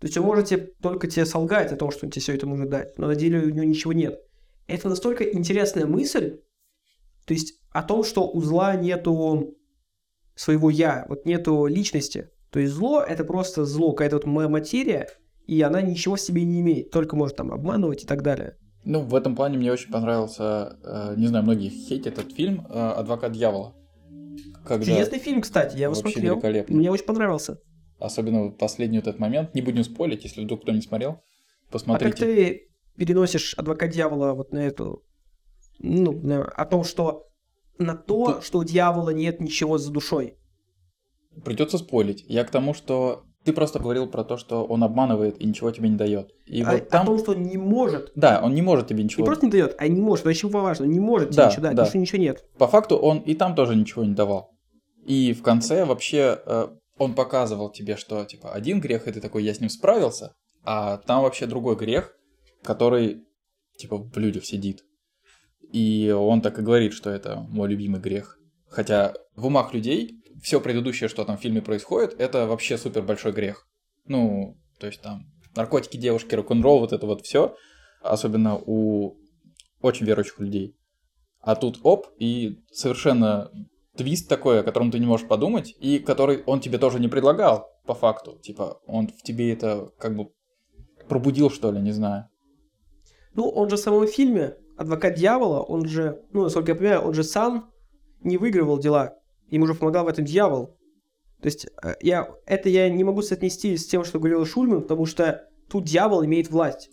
[0.00, 2.46] То есть он может тебе, только тебе солгать о том, что он тебе все это
[2.46, 4.18] может дать, но на деле у него ничего нет.
[4.68, 6.38] Это настолько интересная мысль,
[7.26, 9.54] то есть о том, что у зла нету
[10.40, 12.30] своего я, вот нету личности.
[12.50, 15.08] То есть зло это просто зло, какая-то вот ма- материя,
[15.46, 18.56] и она ничего в себе не имеет, только может там обманывать и так далее.
[18.84, 22.72] Ну, в этом плане мне очень понравился, э, не знаю, многие хейтят этот фильм э,
[22.72, 23.74] «Адвокат дьявола».
[24.64, 26.40] Когда, Чудесный фильм, кстати, я его смотрел.
[26.68, 27.58] Мне очень понравился.
[27.98, 31.72] особенно последний вот этот момент, не будем спорить, если вдруг кто не смотрел, А как
[31.72, 32.16] посмотрите.
[32.16, 35.02] ты переносишь адвокат дьявола вот на эту,
[35.78, 37.26] ну, на- о том, что
[37.80, 40.36] на то, Ты- что у дьявола нет ничего за душой.
[41.44, 42.24] Придется спорить.
[42.28, 45.88] Я к тому, что ты просто говорил про то, что он обманывает и ничего тебе
[45.88, 46.30] не дает.
[46.46, 47.06] И А- вот О там...
[47.06, 48.12] том, что он не может.
[48.14, 49.24] Да, он не может тебе Не ничего...
[49.24, 50.22] просто не дает, а не может.
[50.26, 50.84] Это очень важно.
[50.84, 51.82] Он не может тебе Да, ничего дать, да.
[51.84, 52.44] потому что ничего нет.
[52.58, 54.50] По факту он и там тоже ничего не давал.
[55.06, 56.68] И в конце вообще э,
[56.98, 60.98] он показывал тебе, что типа один грех, и ты такой, я с ним справился, а
[60.98, 62.14] там вообще другой грех,
[62.62, 63.22] который
[63.78, 64.84] типа в людях сидит.
[65.72, 68.38] И он так и говорит, что это мой любимый грех.
[68.68, 73.32] Хотя в умах людей все предыдущее, что там в фильме происходит, это вообще супер большой
[73.32, 73.66] грех.
[74.06, 77.54] Ну, то есть там наркотики, девушки, рок-н-ролл, вот это вот все,
[78.02, 79.16] особенно у
[79.80, 80.76] очень верующих людей.
[81.40, 83.50] А тут оп, и совершенно
[83.96, 87.66] твист такой, о котором ты не можешь подумать, и который он тебе тоже не предлагал,
[87.86, 88.38] по факту.
[88.42, 90.30] Типа, он в тебе это как бы
[91.08, 92.28] пробудил, что ли, не знаю.
[93.34, 97.12] Ну, он же в самом фильме, адвокат дьявола, он же, ну, насколько я понимаю, он
[97.12, 97.70] же сам
[98.22, 99.14] не выигрывал дела.
[99.50, 100.78] Ему же помогал в этом дьявол.
[101.42, 105.04] То есть, э, я, это я не могу соотнести с тем, что говорил Шульман, потому
[105.04, 106.88] что тут дьявол имеет власть.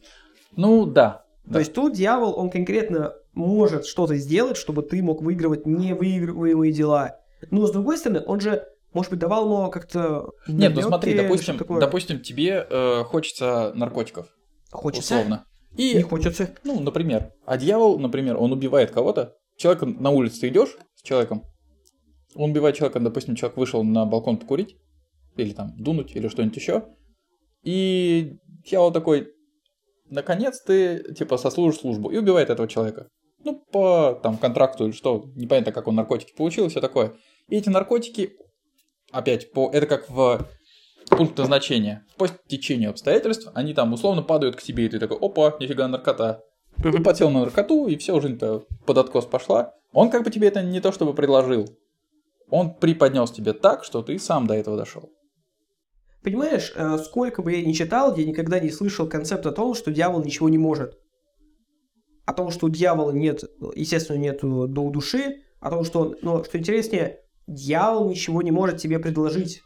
[0.57, 1.23] Ну, да.
[1.45, 1.59] То да.
[1.59, 7.19] есть тут дьявол, он конкретно может что-то сделать, чтобы ты мог выигрывать невыигрываемые дела.
[7.51, 10.31] Но с другой стороны, он же, может быть, давал ему как-то...
[10.49, 14.27] Нет, ну смотри, допустим, допустим, тебе э, хочется наркотиков,
[14.71, 15.45] хочется, условно.
[15.77, 16.55] И, не хочется.
[16.63, 21.43] ну, например, а дьявол, например, он убивает кого-то, человек на улице идешь с человеком,
[22.35, 24.75] он убивает человека, допустим, человек вышел на балкон покурить,
[25.35, 26.85] или там дунуть, или что-нибудь еще,
[27.63, 29.33] и дьявол такой,
[30.09, 33.07] наконец ты, типа, сослужишь службу, и убивает этого человека.
[33.43, 37.15] Ну, по там контракту или что, непонятно, как он наркотики получил, все такое.
[37.47, 38.31] И эти наркотики,
[39.11, 40.47] опять, по, это как в
[41.09, 42.05] пункт назначения.
[42.17, 46.43] По течению обстоятельств они там условно падают к тебе, и ты такой, опа, нифига наркота.
[46.81, 49.73] Ты подсел на наркоту, и все, жизнь-то под откос пошла.
[49.93, 51.67] Он как бы тебе это не то чтобы предложил.
[52.49, 55.09] Он преподнес тебе так, что ты сам до этого дошел.
[56.23, 59.91] Понимаешь, э, сколько бы я ни читал, я никогда не слышал концепт о том, что
[59.91, 60.97] дьявол ничего не может.
[62.25, 63.43] О том, что у дьявола нет,
[63.75, 68.99] естественно, нет до души, о том, что, но что интереснее, дьявол ничего не может тебе
[68.99, 69.61] предложить.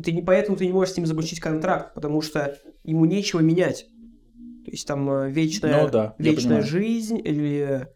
[0.00, 3.86] Ты не поэтому ты не можешь с ним заключить контракт, потому что ему нечего менять.
[4.64, 7.86] То есть там э, вечная, Ну да, вечная жизнь или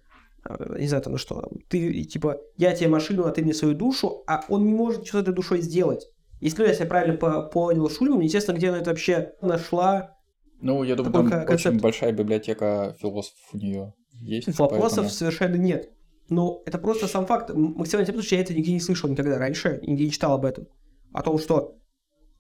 [0.49, 1.51] э, не знаю там что.
[1.69, 5.15] Ты типа я тебе машину, а ты мне свою душу, а он не может с
[5.15, 6.07] этой душой сделать.
[6.41, 10.17] Если ну, я правильно по- понял Шульман, естественно, где она это вообще нашла
[10.61, 11.75] Ну, я думаю, там ко- концепт.
[11.75, 14.47] очень большая библиотека философов у нее есть.
[14.59, 15.91] Вопросов поэтому- совершенно нет.
[16.29, 17.51] Но это просто сам факт.
[17.55, 20.67] Максимально потому что я это нигде не слышал никогда раньше, нигде не читал об этом.
[21.15, 21.78] О том, что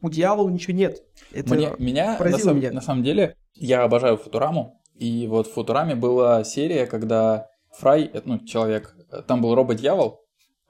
[0.01, 1.03] у дьявола ничего нет.
[1.33, 2.73] Это Мне, меня, на, сам- меня.
[2.73, 4.81] на самом деле, я обожаю Футураму.
[4.95, 7.47] И вот в Футураме была серия, когда
[7.79, 10.21] Фрай, э, ну, человек, э, там был робот-дьявол,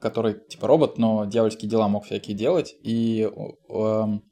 [0.00, 2.74] который, типа, робот, но дьявольские дела мог всякие делать.
[2.82, 3.28] И
[3.68, 4.22] эм,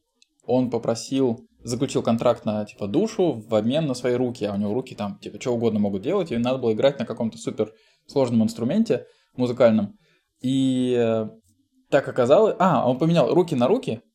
[0.45, 4.45] он попросил, заключил контракт на, типа, душу в обмен на свои руки.
[4.45, 6.31] А у него руки там, типа, что угодно могут делать.
[6.31, 7.73] И надо было играть на каком-то супер
[8.07, 9.97] сложном инструменте музыкальном.
[10.41, 11.29] И э,
[11.91, 12.55] так оказалось...
[12.59, 14.06] А, он поменял руки на руки, э,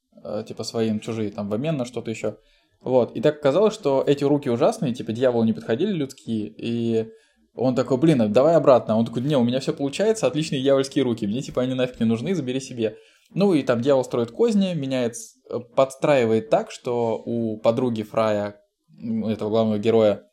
[0.47, 2.37] типа свои, чужие, там, в обмен на что-то еще.
[2.81, 7.11] Вот, и так оказалось, что эти руки ужасные, типа дьяволу не подходили людские, и
[7.53, 8.97] он такой, блин, давай обратно.
[8.97, 12.05] Он такой, не, у меня все получается, отличные дьявольские руки, мне типа они нафиг не
[12.05, 12.97] нужны, забери себе.
[13.33, 15.15] Ну и там дьявол строит козни, меняет,
[15.49, 18.57] э, подстраивает так, что у подруги Фрая,
[18.99, 20.23] этого главного героя,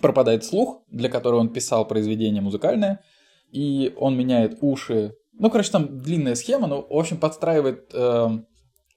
[0.00, 3.02] пропадает слух, для которого он писал произведение музыкальное,
[3.50, 5.14] и он меняет уши.
[5.32, 8.46] Ну, короче, там длинная схема, но, в общем, подстраивает эм,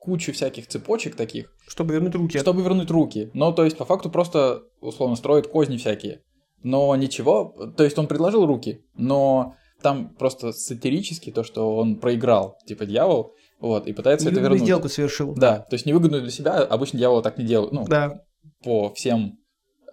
[0.01, 2.39] кучу всяких цепочек таких, Чтобы вернуть руки.
[2.39, 3.29] чтобы вернуть руки.
[3.35, 6.21] Но, то есть, по факту просто, условно, строит козни всякие.
[6.63, 12.57] Но ничего, то есть он предложил руки, но там просто сатирически то, что он проиграл,
[12.67, 14.61] типа дьявол, вот, и пытается это вернуть.
[14.61, 15.33] сделку совершил.
[15.35, 18.21] Да, то есть невыгодную для себя обычно дьявол так не делают, ну, Да.
[18.63, 19.37] по всем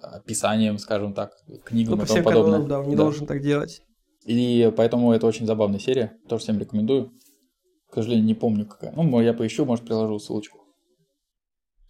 [0.00, 1.32] а, писаниям, скажем так,
[1.64, 2.52] книгам Ну, по и тому подобное.
[2.52, 3.02] канонам, да, он не Да.
[3.02, 3.82] должен так делать.
[4.24, 7.10] И поэтому это очень забавная серия, тоже всем рекомендую.
[7.98, 8.92] К сожалению, не помню какая.
[8.92, 10.60] Ну, я поищу, может, приложу ссылочку.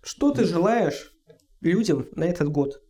[0.01, 1.13] Что ты желаешь
[1.61, 2.81] людям на этот год?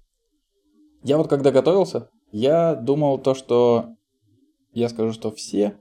[1.03, 3.97] Я вот когда готовился, я думал то, что
[4.71, 5.77] я скажу, что все,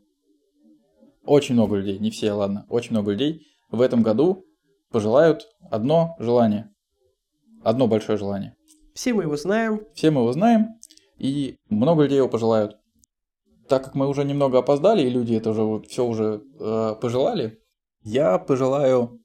[1.26, 4.44] очень много людей, не все, ладно, очень много людей в этом году
[4.90, 6.74] пожелают одно желание.
[7.64, 8.56] Одно большое желание.
[8.96, 9.86] Все мы его знаем.
[9.94, 10.80] Все мы его знаем,
[11.20, 12.78] и много людей его пожелают.
[13.68, 17.60] Так как мы уже немного опоздали, и люди это уже все уже э, пожелали,
[18.04, 19.20] я пожелаю,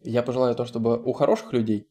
[0.00, 1.86] я пожелаю то, чтобы у хороших людей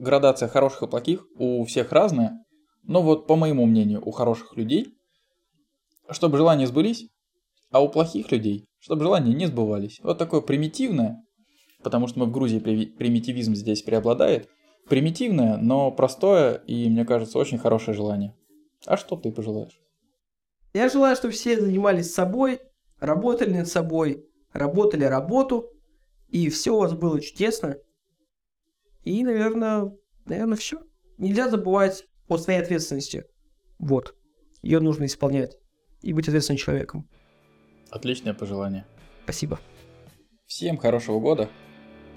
[0.00, 2.42] градация хороших и плохих у всех разная,
[2.82, 4.94] но вот по моему мнению, у хороших людей,
[6.08, 7.08] чтобы желания сбылись,
[7.70, 10.00] а у плохих людей, чтобы желания не сбывались.
[10.02, 11.22] Вот такое примитивное,
[11.82, 14.48] потому что мы в Грузии при- примитивизм здесь преобладает,
[14.88, 18.34] примитивное, но простое и, мне кажется, очень хорошее желание.
[18.86, 19.79] А что ты пожелаешь?
[20.72, 22.60] Я желаю, чтобы все занимались собой,
[22.98, 25.70] работали над собой, работали работу,
[26.28, 27.76] и все у вас было чудесно.
[29.02, 29.92] И, наверное,
[30.26, 30.80] наверное, все.
[31.18, 33.24] Нельзя забывать о своей ответственности.
[33.78, 34.14] Вот.
[34.62, 35.56] Ее нужно исполнять.
[36.02, 37.08] И быть ответственным человеком.
[37.90, 38.86] Отличное пожелание.
[39.24, 39.58] Спасибо.
[40.46, 41.50] Всем хорошего года.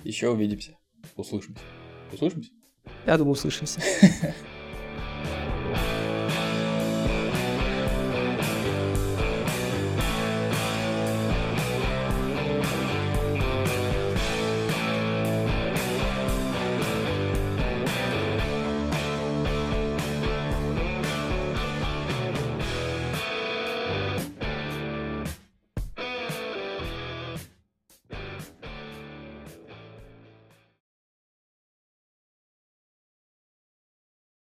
[0.03, 0.77] Еще увидимся.
[1.15, 1.61] Услышимся.
[2.11, 2.51] Услышимся?
[3.05, 3.81] Я думаю, услышимся.